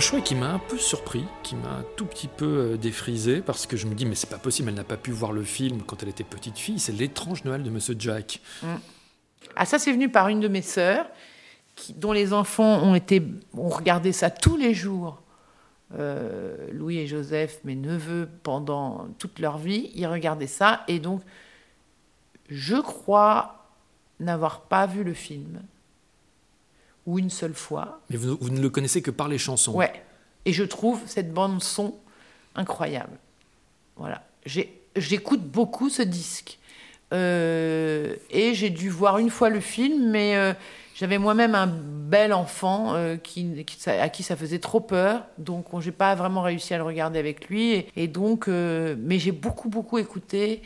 un 0.00 0.02
choix 0.02 0.22
qui 0.22 0.34
m'a 0.34 0.50
un 0.54 0.58
peu 0.58 0.78
surpris, 0.78 1.26
qui 1.42 1.54
m'a 1.56 1.68
un 1.68 1.84
tout 1.94 2.06
petit 2.06 2.26
peu 2.26 2.46
euh, 2.46 2.76
défrisé, 2.78 3.42
parce 3.42 3.66
que 3.66 3.76
je 3.76 3.86
me 3.86 3.94
dis 3.94 4.06
mais 4.06 4.14
c'est 4.14 4.30
pas 4.30 4.38
possible, 4.38 4.70
elle 4.70 4.74
n'a 4.74 4.82
pas 4.82 4.96
pu 4.96 5.10
voir 5.10 5.30
le 5.30 5.42
film 5.42 5.82
quand 5.82 6.02
elle 6.02 6.08
était 6.08 6.24
petite 6.24 6.56
fille, 6.56 6.78
c'est 6.78 6.92
l'étrange 6.92 7.44
Noël 7.44 7.62
de 7.62 7.68
Monsieur 7.68 7.94
Jack. 7.98 8.40
Ah, 9.56 9.66
ça, 9.66 9.78
c'est 9.78 9.92
venu 9.92 10.08
par 10.08 10.28
une 10.28 10.40
de 10.40 10.48
mes 10.48 10.62
sœurs, 10.62 11.04
qui, 11.74 11.92
dont 11.92 12.12
les 12.12 12.32
enfants 12.32 12.82
ont, 12.82 12.94
été, 12.94 13.22
ont 13.52 13.68
regardé 13.68 14.12
ça 14.12 14.30
tous 14.30 14.56
les 14.56 14.72
jours. 14.72 15.20
Euh, 15.98 16.56
Louis 16.72 16.96
et 16.96 17.06
Joseph, 17.06 17.60
mes 17.64 17.76
neveux, 17.76 18.26
pendant 18.42 19.06
toute 19.18 19.38
leur 19.38 19.58
vie, 19.58 19.90
ils 19.94 20.06
regardaient 20.06 20.46
ça. 20.46 20.82
Et 20.88 20.98
donc, 20.98 21.20
je 22.48 22.76
crois 22.76 23.66
n'avoir 24.18 24.62
pas 24.62 24.86
vu 24.86 25.04
le 25.04 25.12
film, 25.12 25.60
ou 27.06 27.18
une 27.18 27.30
seule 27.30 27.54
fois. 27.54 28.00
Mais 28.10 28.16
vous, 28.16 28.36
vous 28.40 28.50
ne 28.50 28.60
le 28.60 28.70
connaissez 28.70 29.02
que 29.02 29.10
par 29.10 29.28
les 29.28 29.38
chansons. 29.38 29.74
Ouais. 29.74 29.92
Et 30.44 30.52
je 30.52 30.64
trouve 30.64 31.00
cette 31.06 31.32
bande 31.32 31.62
son 31.62 31.94
incroyable. 32.54 33.18
Voilà. 33.96 34.22
J'écoute 34.96 35.42
beaucoup 35.42 35.88
ce 35.90 36.02
disque. 36.02 36.58
Euh, 37.12 38.14
et 38.30 38.54
j'ai 38.54 38.70
dû 38.70 38.88
voir 38.88 39.18
une 39.18 39.30
fois 39.30 39.50
le 39.50 39.60
film, 39.60 40.10
mais 40.10 40.36
euh, 40.36 40.52
j'avais 40.94 41.18
moi-même 41.18 41.54
un 41.56 41.66
bel 41.66 42.32
enfant 42.32 42.94
euh, 42.94 43.16
qui, 43.16 43.66
à 43.86 44.08
qui 44.08 44.22
ça 44.22 44.36
faisait 44.36 44.60
trop 44.60 44.80
peur, 44.80 45.26
donc 45.36 45.74
on- 45.74 45.80
j'ai 45.80 45.90
pas 45.92 46.14
vraiment 46.14 46.42
réussi 46.42 46.72
à 46.72 46.76
le 46.76 46.84
regarder 46.84 47.18
avec 47.18 47.48
lui. 47.48 47.72
Et, 47.72 47.88
et 47.96 48.06
donc, 48.08 48.46
mais 48.46 49.18
j'ai 49.18 49.32
beaucoup 49.32 49.68
beaucoup 49.68 49.98
écouté 49.98 50.62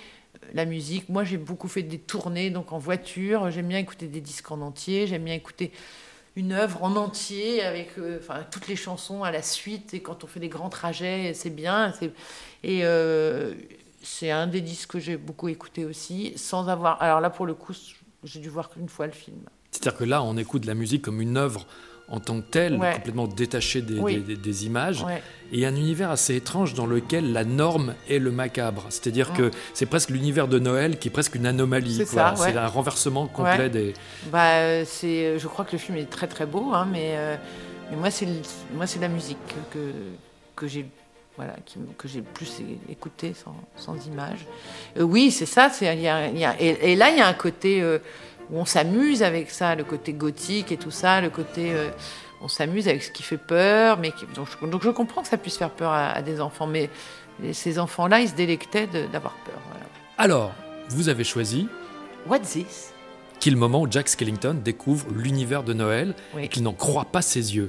la 0.52 0.66
musique. 0.66 1.08
Moi, 1.08 1.24
j'ai 1.24 1.38
beaucoup 1.38 1.68
fait 1.68 1.82
des 1.82 1.98
tournées, 1.98 2.50
donc 2.50 2.72
en 2.72 2.78
voiture. 2.78 3.50
J'aime 3.50 3.68
bien 3.68 3.78
écouter 3.78 4.06
des 4.06 4.20
disques 4.20 4.50
en 4.50 4.60
entier. 4.60 5.06
J'aime 5.06 5.24
bien 5.24 5.34
écouter 5.34 5.72
une 6.36 6.52
œuvre 6.52 6.82
en 6.82 6.96
entier 6.96 7.62
avec 7.62 7.98
euh, 7.98 8.18
enfin, 8.20 8.44
toutes 8.50 8.68
les 8.68 8.76
chansons 8.76 9.22
à 9.22 9.30
la 9.30 9.42
suite 9.42 9.94
et 9.94 10.00
quand 10.00 10.24
on 10.24 10.26
fait 10.26 10.40
des 10.40 10.48
grands 10.48 10.68
trajets 10.68 11.32
c'est 11.34 11.50
bien 11.50 11.92
et 12.62 12.80
euh, 12.84 13.54
c'est 14.02 14.30
un 14.30 14.46
des 14.46 14.60
disques 14.60 14.90
que 14.90 14.98
j'ai 14.98 15.16
beaucoup 15.16 15.48
écouté 15.48 15.84
aussi 15.84 16.32
sans 16.36 16.68
avoir 16.68 17.00
alors 17.02 17.20
là 17.20 17.30
pour 17.30 17.46
le 17.46 17.54
coup 17.54 17.72
j'ai 18.24 18.40
dû 18.40 18.48
voir 18.48 18.70
qu'une 18.70 18.88
fois 18.88 19.06
le 19.06 19.12
film. 19.12 19.38
C'est-à-dire 19.70 19.98
que 19.98 20.04
là, 20.04 20.22
on 20.22 20.36
écoute 20.36 20.64
la 20.64 20.74
musique 20.74 21.02
comme 21.02 21.20
une 21.20 21.36
œuvre 21.36 21.66
en 22.08 22.20
tant 22.20 22.40
que 22.42 22.76
Ouais. 22.78 22.92
complètement 22.94 23.26
détachée 23.26 23.80
des, 23.80 23.98
Oui. 23.98 24.16
des- 24.16 24.20
des- 24.20 24.36
des 24.36 24.66
images, 24.66 25.02
ouais. 25.04 25.22
et 25.52 25.64
un 25.64 25.74
univers 25.74 26.10
assez 26.10 26.36
étrange 26.36 26.74
dans 26.74 26.84
lequel 26.86 27.32
la 27.32 27.44
norme 27.44 27.94
est 28.10 28.18
le 28.18 28.30
macabre. 28.30 28.84
C'est-à-dire 28.90 29.30
Ah. 29.32 29.36
que 29.38 29.50
c'est 29.72 29.86
presque 29.86 30.10
l'univers 30.10 30.46
de 30.46 30.58
Noël 30.58 30.98
qui 30.98 31.08
est 31.08 31.10
presque 31.10 31.34
une 31.34 31.46
anomalie. 31.46 31.94
C'est 32.06 32.14
ouais. 32.16 32.30
C'est 32.36 32.56
un 32.56 32.66
renversement 32.66 33.26
complet 33.26 33.70
des... 33.70 33.94
bah 34.30 34.56
euh, 34.58 34.84
c'est 34.86 35.38
je 35.38 35.48
crois 35.48 35.64
que 35.64 35.72
le 35.72 35.78
film 35.78 35.96
est 35.96 36.10
très 36.10 36.26
très 36.26 36.44
beau 36.46 36.72
hein, 36.74 36.86
mais, 36.92 37.14
euh, 37.16 37.36
mais 37.90 37.96
moi 37.96 38.10
c'est 38.10 38.28
moi 38.74 38.86
c'est 38.86 39.00
la 39.00 39.08
musique 39.08 39.38
que 39.72 39.92
que 40.56 40.66
j'ai 40.68 40.86
voilà 41.36 41.54
qui, 41.64 41.78
que 41.98 42.06
j'ai 42.06 42.18
le 42.18 42.24
plus 42.24 42.60
écouté 42.88 43.34
sans, 43.34 43.56
sans 43.76 43.96
images 44.06 44.46
Euh, 44.98 45.02
oui 45.02 45.30
c'est 45.30 45.46
ça 45.46 45.68
c'est 45.70 45.86
y 45.86 46.06
a, 46.08 46.28
y 46.30 46.44
a- 46.44 46.60
et, 46.60 46.92
et 46.92 46.96
là 46.96 47.10
il 47.10 47.16
y 47.18 47.20
a 47.20 47.26
un 47.26 47.32
côté 47.34 47.80
euh, 47.82 47.98
où 48.50 48.58
on 48.58 48.64
s'amuse 48.64 49.22
avec 49.22 49.50
ça 49.50 49.74
le 49.74 49.84
côté 49.84 50.12
gothique 50.12 50.72
et 50.72 50.76
tout 50.76 50.90
ça 50.90 51.20
le 51.20 51.30
côté 51.30 51.72
euh, 51.72 51.88
on 52.42 52.48
s'amuse 52.48 52.88
avec 52.88 53.02
ce 53.02 53.10
qui 53.10 53.22
fait 53.22 53.38
peur 53.38 53.98
mais 53.98 54.12
qui- 54.12 54.26
donc, 54.34 54.48
je, 54.60 54.66
donc 54.66 54.82
je 54.82 54.90
comprends 54.90 55.22
que 55.22 55.28
ça 55.28 55.36
puisse 55.38 55.56
faire 55.56 55.70
peur 55.70 55.90
à, 55.92 56.10
à 56.10 56.22
des 56.22 56.40
enfants 56.40 56.66
mais 56.66 56.90
ces 57.52 57.78
enfants 57.78 58.06
là 58.06 58.20
ils 58.20 58.28
se 58.28 58.34
délectaient 58.34 58.86
d'avoir 58.86 59.34
peur 59.44 59.54
voilà. 59.70 59.86
Alors, 60.18 60.52
vous 60.90 61.08
avez 61.08 61.24
choisi 61.24 61.68
What's 62.26 62.50
this? 62.52 62.92
qui 63.40 63.48
est 63.48 63.52
le 63.52 63.58
moment 63.58 63.80
où 63.82 63.90
Jack 63.90 64.08
Skellington 64.08 64.56
découvre 64.64 65.06
l'univers 65.12 65.62
de 65.64 65.72
Noël 65.74 66.14
Oui. 66.34 66.44
et 66.44 66.48
qu'il 66.48 66.62
n'en 66.62 66.72
croit 66.72 67.04
pas 67.06 67.20
ses 67.22 67.56
yeux. 67.56 67.68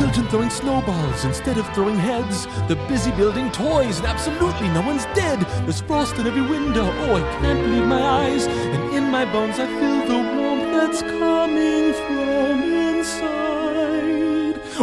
Children 0.00 0.28
throwing 0.28 0.48
snowballs 0.48 1.24
instead 1.26 1.58
of 1.58 1.68
throwing 1.74 1.98
heads. 1.98 2.46
They're 2.66 2.88
busy 2.88 3.10
building 3.10 3.52
toys, 3.52 3.98
and 3.98 4.06
absolutely 4.06 4.68
no 4.70 4.80
one's 4.80 5.04
dead. 5.14 5.40
There's 5.66 5.82
frost 5.82 6.16
in 6.16 6.26
every 6.26 6.40
window. 6.40 6.90
Oh, 7.00 7.16
I 7.16 7.20
can't 7.42 7.60
believe 7.60 7.84
my 7.84 8.00
eyes. 8.00 8.46
And 8.46 8.94
in 8.96 9.10
my 9.10 9.26
bones, 9.30 9.58
I 9.58 9.66
feel 9.66 10.06
the 10.06 10.22
warmth 10.34 10.72
that's 10.72 11.02
coming 11.02 11.92
from 11.92 12.62
inside. 12.62 13.60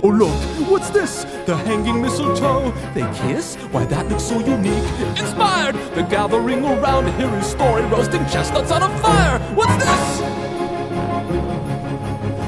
Oh, 0.03 0.09
look, 0.09 0.38
what's 0.69 0.91
this? 0.91 1.25
The 1.47 1.57
hanging 1.57 2.00
mistletoe. 2.00 2.71
They 2.93 3.01
kiss? 3.17 3.55
Why, 3.71 3.86
that 3.86 4.07
looks 4.09 4.25
so 4.25 4.38
unique. 4.38 4.86
Inspired! 5.17 5.75
The 5.95 6.03
gathering 6.03 6.63
around 6.63 7.07
his 7.07 7.47
story, 7.47 7.81
roasting 7.86 8.24
chestnuts 8.27 8.69
on 8.71 8.83
a 8.83 8.89
fire. 9.00 9.39
What's 9.55 9.83
this? 9.83 10.21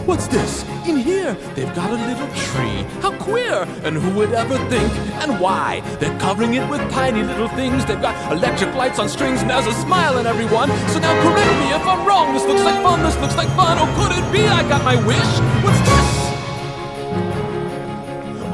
What's 0.09 0.27
this? 0.27 0.63
In 0.87 0.97
here, 0.97 1.37
they've 1.53 1.71
got 1.75 1.91
a 1.91 1.93
little 1.93 2.27
tree. 2.33 2.81
How 2.99 3.15
queer! 3.19 3.67
And 3.83 3.95
who 3.95 4.09
would 4.17 4.33
ever 4.33 4.57
think? 4.67 4.91
And 5.21 5.39
why? 5.39 5.81
They're 5.99 6.17
covering 6.17 6.55
it 6.55 6.67
with 6.67 6.81
tiny 6.89 7.21
little 7.21 7.47
things. 7.49 7.85
They've 7.85 8.01
got 8.01 8.15
electric 8.31 8.73
lights 8.73 8.97
on 8.97 9.07
strings, 9.07 9.41
and 9.41 9.51
there's 9.51 9.67
a 9.67 9.73
smile 9.73 10.17
in 10.17 10.25
everyone. 10.25 10.69
So 10.89 10.97
now 10.97 11.13
correct 11.21 11.53
me 11.61 11.75
if 11.75 11.85
I'm 11.85 12.07
wrong. 12.07 12.33
This 12.33 12.43
looks 12.43 12.63
like 12.63 12.81
fun, 12.81 13.03
this 13.03 13.15
looks 13.21 13.37
like 13.37 13.49
fun. 13.49 13.77
Oh, 13.77 13.85
could 13.97 14.17
it 14.17 14.25
be 14.33 14.47
I 14.47 14.67
got 14.67 14.83
my 14.83 14.95
wish? 15.05 15.31
What's 15.63 15.79
this? 15.85 16.09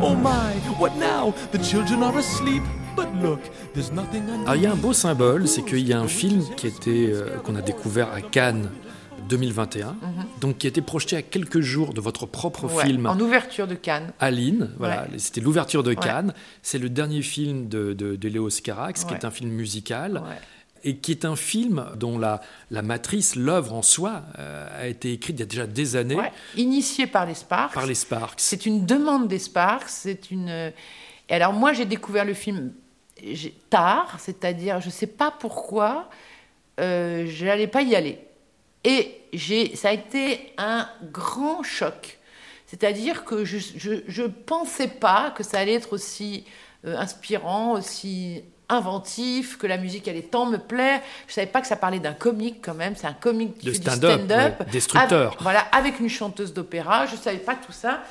Oh 0.03 0.13
my, 0.13 0.55
what 0.77 0.97
now? 0.97 1.33
The 1.53 1.59
children 1.59 2.03
are 2.03 2.17
asleep. 2.17 2.63
But 2.97 3.15
look, 3.21 3.39
there's 3.74 3.93
nothing 3.93 4.24
unusual. 4.24 4.50
Alors, 4.50 4.50
ah, 4.50 4.55
il 4.57 4.63
y 4.63 4.65
a 4.65 4.74
un 4.74 4.75
beau 4.75 4.91
symbole, 4.91 5.47
c'est 5.47 5.62
qu'il 5.62 5.88
y 5.88 5.93
a 5.93 6.01
un 6.01 6.07
film 6.07 6.43
qui 6.57 6.67
était 6.67 7.12
euh, 7.13 7.38
qu'on 7.45 7.55
a 7.55 7.62
découvert 7.62 8.12
à 8.12 8.19
Cannes 8.19 8.69
2021, 9.27 9.96
donc 10.41 10.58
qui 10.60 10.67
a 10.67 10.70
été 10.70 10.82
projeté 10.82 11.15
à 11.17 11.22
quelques 11.22 11.62
jours 11.62 11.94
de 11.94 12.01
votre 12.01 12.25
propre 12.25 12.65
Ouais, 12.74 12.86
film 12.86 13.05
En 13.08 13.20
ouverture 13.20 13.67
de 13.67 13.75
Cannes. 13.75 14.12
Aline, 14.20 14.72
voilà, 14.77 15.03
Ouais. 15.03 15.17
c'était 15.20 15.41
l'ouverture 15.41 15.84
de 15.84 15.89
Ouais. 15.89 15.96
Cannes. 15.96 16.34
C'est 16.62 16.77
le 16.79 16.89
dernier 16.89 17.22
film 17.22 17.67
de, 17.67 17.94
de, 17.94 18.15
de 18.15 18.27
Léo 18.29 18.50
Scarax, 18.50 19.03
qui 19.05 19.13
est 19.13 19.25
un 19.25 19.32
film 19.32 19.50
musical, 19.51 20.22
et 20.84 20.98
qui 20.98 21.12
est 21.12 21.25
un 21.25 21.36
film 21.36 21.86
dont 21.98 22.20
la, 22.20 22.41
la 22.70 22.82
matrice, 22.84 23.36
l'œuvre 23.36 23.74
en 23.74 23.82
soi, 23.82 24.22
euh, 24.38 24.67
a 24.84 24.88
été 24.88 25.13
écrite 25.13 25.38
il 25.38 25.39
y 25.39 25.44
a 25.44 25.48
déjà 25.48 25.65
des 25.67 25.96
années 25.96 26.15
Ouais. 26.15 26.32
Initié 26.58 27.08
par 27.08 27.25
les 27.25 27.34
Sparks. 27.34 27.74
par 27.74 27.88
les 27.88 27.96
Sparks. 27.96 28.39
C'est 28.39 28.65
une 28.67 28.86
demande 28.86 29.27
des 29.27 29.39
Sparks. 29.39 29.89
C'est 29.89 30.29
une. 30.29 30.50
Et 30.50 31.34
alors 31.34 31.53
moi, 31.53 31.74
j'ai 31.74 31.86
découvert 31.86 32.24
le 32.25 32.36
film 32.36 32.72
tard, 33.70 34.17
c'est-à-dire, 34.20 34.82
je 34.82 34.89
sais 34.89 35.08
pas 35.08 35.32
pourquoi, 35.39 36.10
euh, 36.79 37.25
je 37.27 37.46
n'allais 37.46 37.67
pas 37.67 37.82
y 37.82 37.96
aller. 37.96 38.20
Et 38.86 39.22
ça 39.75 39.89
a 39.89 39.92
été 39.92 40.54
un 40.58 40.88
grand 41.12 41.63
choc. 41.63 42.20
C'est-à-dire 42.68 43.25
que 43.25 43.44
je, 43.46 43.58
je 44.08 44.24
pensais 44.24 44.88
pas 44.88 45.32
que 45.36 45.44
ça 45.44 45.60
allait 45.60 45.74
être 45.74 45.94
aussi 45.94 46.46
euh, 46.86 46.98
inspirant, 46.98 47.74
aussi 47.74 48.44
inventif, 48.70 49.58
que 49.58 49.68
la 49.68 49.77
musique 49.77 50.08
allait 50.08 50.22
tant 50.24 50.46
me 50.46 50.58
plaire. 50.58 51.00
Je 51.27 51.34
savais 51.34 51.48
pas 51.48 51.62
que 51.62 51.68
ça 51.68 51.75
parlait 51.75 52.00
d'un 52.00 52.13
comique 52.13 52.58
quand 52.63 52.74
même. 52.74 52.96
C'est 52.96 53.08
un 53.08 53.13
comique 53.13 53.58
qui 53.60 53.68
De 53.68 53.72
fait 53.72 53.77
du 53.80 53.84
stand-up, 53.89 54.12
stand-up. 54.22 54.60
ouais, 54.62 54.65
destructeur. 54.72 55.27
Avec- 55.32 55.42
voilà, 55.42 55.60
avec 55.72 56.00
une 56.00 56.10
chanteuse 56.10 56.54
d'opéra. 56.54 57.06
Je 57.06 57.15
savais 57.15 57.38
pas 57.38 57.56
tout 57.56 57.72
ça. 57.72 58.01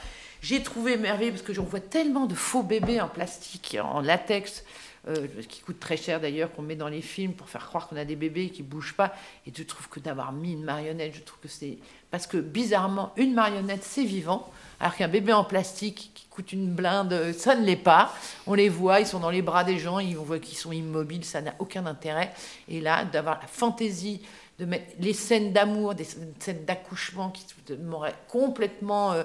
J'ai 0.43 0.63
trouvé 0.63 0.97
merveilleux 0.97 1.33
parce 1.33 1.43
que 1.43 1.53
j'en 1.55 1.65
vois 1.65 1.81
tellement 1.81 2.27
de 2.27 2.35
faux 2.35 2.63
bébés 2.63 3.01
en 3.01 3.09
plastique, 3.09 3.77
en 3.83 4.01
latex, 4.01 4.63
euh, 5.09 5.27
qui 5.49 5.61
coûtent 5.61 5.81
très 5.81 5.97
cher 5.97 6.21
d'ailleurs, 6.21 6.53
qu'on 6.53 6.63
met 6.63 6.77
dans 6.77 6.89
les 6.89 7.03
films 7.03 7.35
pour 7.35 7.49
faire 7.49 7.67
croire 7.67 7.89
qu'on 7.89 7.97
a 7.97 8.05
des 8.05 8.17
bébés 8.17 8.51
qui 8.51 8.63
bougent 8.63 8.95
pas. 8.95 9.15
Et 9.47 9.53
je 9.57 9.63
trouve 9.63 9.89
que 9.89 10.01
d'avoir 10.01 10.33
mis 10.33 10.53
une 10.53 10.65
marionnette, 10.65 11.15
je 11.15 11.21
trouve 11.21 11.41
que 11.41 11.49
c'est 11.49 11.79
parce 12.11 12.27
que 12.27 12.37
bizarrement, 12.37 13.13
une 13.17 13.35
marionnette 13.35 13.83
c'est 13.83 14.05
vivant, 14.05 14.51
alors 14.81 14.95
qu'un 14.95 15.09
bébé 15.09 15.33
en 15.33 15.45
plastique 15.45 16.11
qui 16.15 16.27
coûte 16.27 16.53
une 16.53 16.73
blinde, 16.73 17.33
ça 17.37 17.55
ne 17.55 17.65
l'est 17.65 17.77
pas. 17.77 18.15
On 18.47 18.55
les 18.55 18.69
voit, 18.69 19.01
ils 19.01 19.07
sont 19.07 19.21
dans 19.21 19.31
les 19.31 19.43
bras 19.43 19.65
des 19.65 19.79
gens, 19.79 19.99
on 19.99 20.23
voit 20.23 20.39
qu'ils 20.39 20.59
sont 20.59 20.73
immobiles, 20.73 21.25
ça 21.25 21.41
n'a 21.41 21.55
aucun 21.59 21.87
intérêt. 21.87 22.33
Et 22.69 22.81
là, 22.81 23.05
d'avoir 23.05 23.41
la 23.41 23.47
fantaisie 23.47 24.21
de 24.59 24.65
mettre 24.65 24.93
les 25.01 25.13
scènes 25.13 25.53
d'amour, 25.53 25.95
des 25.95 26.05
scènes 26.05 26.65
d'accouchement 26.65 27.31
qui 27.31 27.45
m'auraient 27.75 28.15
complètement 28.29 29.13
euh, 29.13 29.25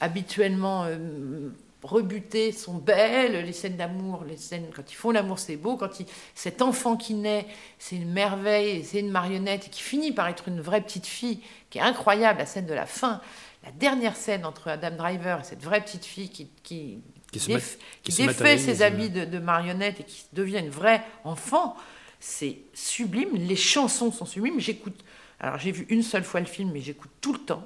habituellement 0.00 0.84
euh, 0.84 1.50
rebutées 1.84 2.52
sont 2.52 2.74
belles, 2.74 3.44
les 3.44 3.52
scènes 3.52 3.76
d'amour, 3.76 4.24
les 4.28 4.36
scènes 4.36 4.66
quand 4.74 4.90
ils 4.90 4.94
font 4.94 5.10
l'amour 5.10 5.38
c'est 5.38 5.56
beau, 5.56 5.76
quand 5.76 5.90
cet 6.34 6.62
enfant 6.62 6.96
qui 6.96 7.14
naît 7.14 7.46
c'est 7.78 7.96
une 7.96 8.10
merveille, 8.12 8.84
c'est 8.84 9.00
une 9.00 9.10
marionnette 9.10 9.66
et 9.66 9.70
qui 9.70 9.82
finit 9.82 10.12
par 10.12 10.28
être 10.28 10.48
une 10.48 10.60
vraie 10.60 10.80
petite 10.80 11.06
fille 11.06 11.40
qui 11.70 11.78
est 11.78 11.82
incroyable, 11.82 12.38
la 12.38 12.46
scène 12.46 12.66
de 12.66 12.74
la 12.74 12.86
fin, 12.86 13.20
la 13.64 13.72
dernière 13.72 14.16
scène 14.16 14.44
entre 14.44 14.68
Adam 14.68 14.90
Driver 14.96 15.40
et 15.40 15.44
cette 15.44 15.62
vraie 15.62 15.80
petite 15.80 16.04
fille 16.04 16.28
qui, 16.30 16.48
qui, 16.62 16.98
Qui 17.32 17.38
se 17.40 17.48
déf- 17.48 17.54
mat- 17.54 17.78
qui 18.02 18.10
qui 18.10 18.12
se 18.12 18.22
défait 18.22 18.58
ses 18.58 18.82
habits 18.82 19.10
de, 19.10 19.24
de 19.24 19.38
marionnette 19.38 20.00
et 20.00 20.04
qui 20.04 20.24
devient 20.32 20.58
une 20.58 20.70
vraie 20.70 21.02
enfant, 21.24 21.76
c'est 22.20 22.58
sublime. 22.74 23.30
Les 23.34 23.56
chansons 23.56 24.10
sont 24.12 24.26
sublimes. 24.26 24.60
J'écoute. 24.60 24.98
Alors 25.40 25.58
j'ai 25.58 25.72
vu 25.72 25.86
une 25.90 26.02
seule 26.02 26.22
fois 26.24 26.40
le 26.40 26.46
film, 26.46 26.70
mais 26.72 26.80
j'écoute 26.80 27.10
tout 27.20 27.32
le 27.32 27.38
temps. 27.40 27.64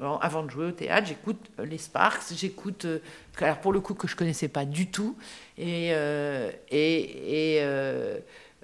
Alors, 0.00 0.18
avant 0.24 0.42
de 0.42 0.50
jouer 0.50 0.66
au 0.66 0.70
théâtre, 0.72 1.06
j'écoute 1.06 1.38
euh, 1.60 1.64
les 1.64 1.78
Sparks, 1.78 2.32
j'écoute. 2.36 2.84
euh, 2.84 2.98
alors 3.40 3.58
pour 3.58 3.72
le 3.72 3.80
coup 3.80 3.94
que 3.94 4.08
je 4.08 4.16
connaissais 4.16 4.48
pas 4.48 4.64
du 4.64 4.88
tout, 4.90 5.16
et 5.56 5.90
euh, 5.94 6.50
et, 6.70 7.54
et 7.56 7.58
euh, 7.62 8.18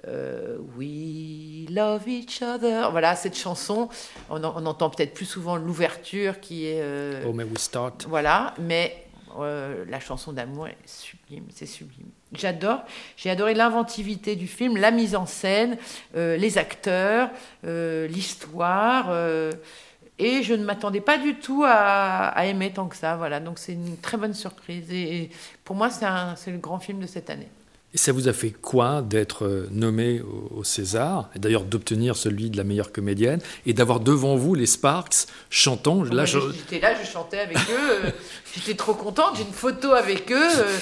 euh, 0.07 0.57
We 0.77 1.69
Love 1.69 2.07
Each 2.09 2.41
Other. 2.41 2.91
Voilà 2.91 3.15
cette 3.15 3.37
chanson. 3.37 3.87
On, 4.29 4.43
en- 4.43 4.53
on 4.61 4.65
entend 4.65 4.89
peut-être 4.89 5.13
plus 5.13 5.25
souvent 5.25 5.55
l'ouverture 5.55 6.41
qui 6.41 6.65
est. 6.67 6.81
euh, 6.81 7.23
Oh, 7.25 7.31
may 7.33 7.45
we 7.45 7.57
start 7.57 8.05
voilà, 8.09 8.53
mais 8.59 9.05
euh, 9.39 9.85
la 9.87 10.01
chanson 10.01 10.33
d'amour 10.33 10.67
est 10.67 10.75
sublime, 10.85 11.45
c'est 11.55 11.65
sublime. 11.65 12.07
J'adore, 12.33 12.81
j'ai 13.15 13.29
adoré 13.29 13.53
l'inventivité 13.53 14.35
du 14.35 14.47
film, 14.47 14.75
la 14.75 14.91
mise 14.91 15.15
en 15.15 15.25
scène, 15.25 15.77
euh, 16.17 16.35
les 16.35 16.57
acteurs, 16.57 17.29
euh, 17.65 18.05
l'histoire, 18.07 19.05
euh, 19.09 19.51
et 20.23 20.43
je 20.43 20.53
ne 20.53 20.63
m'attendais 20.63 21.01
pas 21.01 21.17
du 21.17 21.35
tout 21.35 21.63
à, 21.65 22.27
à 22.27 22.45
aimer 22.45 22.71
tant 22.71 22.87
que 22.87 22.95
ça. 22.95 23.15
Voilà, 23.17 23.39
donc 23.39 23.59
c'est 23.59 23.73
une 23.73 23.97
très 23.97 24.17
bonne 24.17 24.33
surprise. 24.33 24.85
Et, 24.91 25.15
et 25.23 25.29
pour 25.65 25.75
moi, 25.75 25.89
c'est 25.89 26.51
le 26.51 26.57
grand 26.57 26.79
film 26.79 26.99
de 26.99 27.07
cette 27.07 27.29
année. 27.29 27.47
Et 27.93 27.97
ça 27.97 28.13
vous 28.13 28.29
a 28.29 28.33
fait 28.33 28.51
quoi 28.51 29.01
d'être 29.01 29.45
euh, 29.45 29.67
nommé 29.71 30.21
au, 30.21 30.59
au 30.59 30.63
César, 30.63 31.29
et 31.35 31.39
d'ailleurs 31.39 31.65
d'obtenir 31.65 32.15
celui 32.15 32.49
de 32.49 32.55
la 32.55 32.63
meilleure 32.63 32.93
comédienne, 32.93 33.41
et 33.65 33.73
d'avoir 33.73 33.99
devant 33.99 34.37
vous 34.37 34.55
les 34.55 34.65
Sparks 34.65 35.27
chantant? 35.49 36.01
Là, 36.03 36.23
je- 36.23 36.39
J'étais 36.53 36.79
là, 36.79 36.93
je 37.03 37.05
chantais 37.05 37.39
avec 37.39 37.57
eux. 37.57 38.05
euh, 38.05 38.11
j'étais 38.55 38.75
trop 38.75 38.93
contente. 38.93 39.35
J'ai 39.35 39.43
une 39.43 39.51
photo 39.51 39.91
avec 39.91 40.31
eux. 40.31 40.35
euh, 40.59 40.77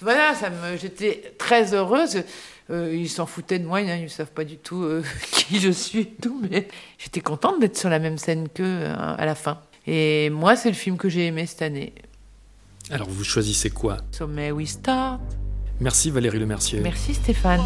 voilà, 0.00 0.34
ça 0.36 0.50
me, 0.50 0.76
j'étais 0.76 1.32
très 1.36 1.74
heureuse. 1.74 2.22
Euh, 2.70 2.94
ils 2.94 3.08
s'en 3.08 3.26
foutaient 3.26 3.58
de 3.58 3.66
moi, 3.66 3.78
hein, 3.78 3.96
ils 3.96 4.04
ne 4.04 4.08
savent 4.08 4.30
pas 4.30 4.44
du 4.44 4.56
tout 4.56 4.82
euh, 4.82 5.02
qui 5.32 5.60
je 5.60 5.70
suis 5.70 6.00
et 6.00 6.14
tout, 6.20 6.40
mais 6.50 6.68
j'étais 6.98 7.20
contente 7.20 7.60
d'être 7.60 7.76
sur 7.76 7.88
la 7.88 7.98
même 7.98 8.18
scène 8.18 8.48
qu'eux 8.48 8.86
hein, 8.86 9.16
à 9.18 9.26
la 9.26 9.34
fin. 9.34 9.60
Et 9.86 10.30
moi, 10.30 10.56
c'est 10.56 10.70
le 10.70 10.76
film 10.76 10.96
que 10.96 11.08
j'ai 11.08 11.26
aimé 11.26 11.46
cette 11.46 11.62
année. 11.62 11.92
Alors 12.90 13.08
vous 13.08 13.24
choisissez 13.24 13.70
quoi? 13.70 13.98
So 14.12 14.26
may 14.26 14.50
we 14.50 14.68
start. 14.68 15.20
Merci 15.80 16.10
Valérie 16.10 16.38
Lemercier. 16.38 16.80
Merci 16.80 17.14
Stéphane. 17.14 17.60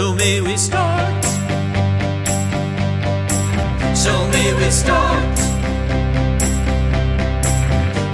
So 0.00 0.14
may 0.14 0.40
we 0.40 0.56
start. 0.56 1.24
So 3.94 4.12
may 4.32 4.54
we 4.54 4.70
start. 4.70 5.38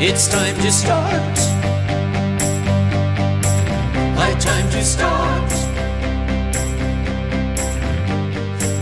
It's 0.00 0.26
time 0.26 0.56
to 0.64 0.72
start. 0.72 1.36
High 4.18 4.34
time 4.40 4.68
to 4.70 4.82
start. 4.82 5.50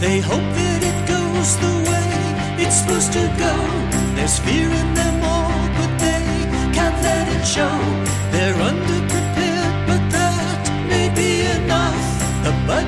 They 0.00 0.20
hope 0.20 0.48
that 0.58 0.80
it 0.90 0.98
goes 1.06 1.50
the 1.64 1.74
way 1.90 2.64
it's 2.64 2.76
supposed 2.76 3.12
to 3.12 3.24
go. 3.36 3.54
There's 4.16 4.38
fear 4.38 4.70
in 4.82 4.94
them 4.94 5.22
all, 5.22 5.68
but 5.76 5.92
they 5.98 6.24
can't 6.72 6.98
let 7.02 7.28
it 7.36 7.44
show. 7.44 8.03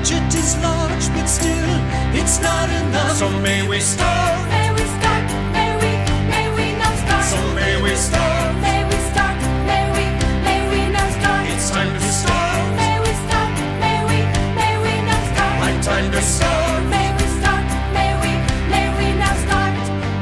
Budget 0.07 0.35
is 0.35 0.55
large, 0.63 1.09
but 1.15 1.25
still, 1.27 1.69
it's 2.13 2.39
not 2.39 2.69
enough. 2.69 3.17
So 3.17 3.29
may 3.41 3.67
we 3.67 3.79
start. 3.81 4.47
May 4.47 4.71
we 4.71 4.83
start, 4.95 5.25
may 5.51 5.75
we, 5.81 5.91
may 6.31 6.47
we 6.55 6.79
now 6.79 6.95
start. 7.03 7.25
So 7.25 7.39
may 7.53 7.81
we 7.81 7.93
start. 7.95 8.55
May 8.61 8.85
we 8.87 8.97
start, 9.11 9.37
may 9.67 9.83
we, 9.95 10.05
may 10.47 10.59
we 10.71 10.79
now 10.95 11.09
start. 11.11 11.43
It's 11.51 11.69
time 11.69 11.91
to 11.93 11.99
start. 11.99 12.63
May 12.79 12.95
we 13.03 13.11
start, 13.27 13.51
may 13.83 13.99
we, 14.07 14.19
may 14.55 14.73
we 14.83 14.93
now 15.09 15.21
start. 15.31 15.55
High 15.63 15.81
time 15.81 16.11
to 16.11 16.21
start. 16.21 16.83
May 16.87 17.07
we 17.17 17.25
start, 17.39 17.65
may 17.91 18.11
we, 18.23 18.31
may 18.71 18.87
we 18.97 19.07
now 19.19 19.35
start. 19.43 19.75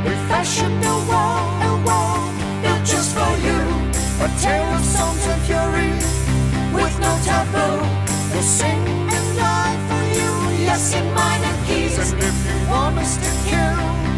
We 0.06 0.14
fashioned 0.30 0.82
a 0.84 0.98
wall, 1.10 1.46
a 1.70 1.74
wall 1.86 2.34
built 2.64 2.84
just 2.90 3.14
for 3.14 3.34
you. 3.46 3.60
A 4.26 4.28
tale 4.42 4.72
of 4.80 4.84
songs 4.84 5.24
and 5.30 5.42
fury 5.46 5.94
with 6.74 6.96
no 7.00 7.12
taboo. 7.22 7.86
We'll 8.34 8.42
sing 8.42 8.95
yes 10.76 10.94
and 10.94 11.08
minor 11.16 11.56
keys. 11.66 11.96
And 11.98 12.22
if 12.22 12.38
you 12.48 12.58
want 12.70 12.98
us 13.00 13.16
to 13.24 13.32
kill 13.48 13.76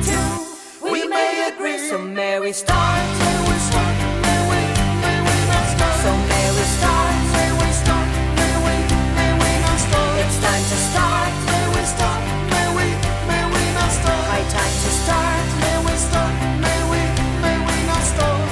too, 0.08 0.90
we 0.92 1.08
may 1.08 1.50
agree. 1.50 1.78
So 1.78 1.98
may 2.02 2.40
we 2.40 2.52
start, 2.52 3.06
may 3.22 3.38
we 3.50 3.58
start, 3.70 3.96
may 4.26 4.40
we, 4.50 4.62
may 5.04 5.18
we 5.28 5.36
not 5.52 5.66
start. 5.74 5.96
So 6.04 6.12
may 6.32 6.48
we 6.58 6.66
start, 6.78 7.16
may 7.38 7.50
we 7.62 7.70
start, 7.82 8.08
may 8.40 8.56
we, 8.66 8.76
may 9.18 9.32
we 9.42 9.52
not 9.66 9.78
start. 9.86 10.14
It's 10.24 10.38
time 10.46 10.66
to 10.72 10.78
start, 10.90 11.32
may 11.50 11.66
we 11.76 11.84
start, 11.94 12.22
may 12.54 12.68
we, 12.78 12.88
may 13.30 13.44
we 13.54 13.64
not 13.78 13.92
start. 14.00 14.24
High 14.34 14.48
time 14.58 14.76
to 14.84 14.92
start, 15.04 15.46
may 15.62 15.78
we 15.86 15.94
start, 16.10 16.34
may 16.66 16.80
we, 16.92 17.02
may 17.44 17.58
we 17.68 17.78
not 17.92 18.04
start. 18.14 18.46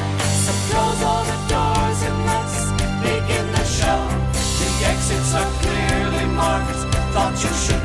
So 0.46 0.54
close 0.70 1.02
all 1.10 1.26
the 1.34 1.40
doors 1.50 2.00
and 2.08 2.18
let's 2.30 2.58
begin 3.02 3.46
the 3.58 3.66
show. 3.66 4.02
The 4.62 4.70
exits 4.94 5.34
are 5.34 5.50
clearly 5.64 6.26
marked 6.38 6.86
thought 7.16 7.32
you 7.42 7.54
should 7.64 7.85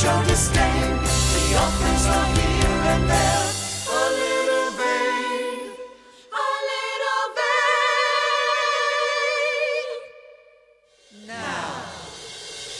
disdain. 0.00 0.96
The 0.96 1.56
offerings 1.60 2.06
are 2.06 2.28
here 2.32 2.80
and 2.92 3.04
there, 3.04 3.46
a 3.86 4.02
little 4.22 4.70
vain, 4.80 5.76
a 6.32 6.44
little 6.70 7.26
vain. 7.36 8.08
Now 11.26 11.84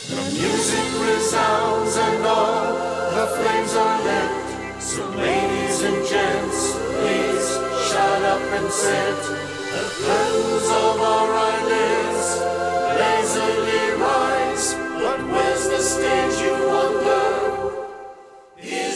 the 0.09 0.23
music 0.33 0.89
resounds 1.05 1.95
and 1.97 2.25
all 2.25 2.73
the 3.13 3.27
flames 3.37 3.75
are 3.77 4.01
lit. 4.03 4.31
So, 4.81 5.03
ladies 5.11 5.83
and 5.83 6.01
gents, 6.09 6.61
please 6.97 7.49
shut 7.89 8.23
up 8.33 8.45
and 8.59 8.69
sit. 8.73 9.21
The 9.73 9.85
curtains 10.05 10.69
of 10.85 10.97
our 11.13 11.29
eyelids 11.35 12.00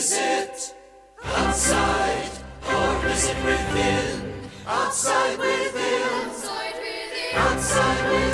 Is 0.05 0.13
it 0.19 0.75
outside 1.23 2.29
or 2.61 3.07
is 3.07 3.27
it 3.27 3.43
within? 3.43 4.51
Outside 4.67 5.39
within. 5.39 6.03
Outside 6.13 6.75
within. 6.75 7.55
So 7.57 7.81
may 7.81 8.24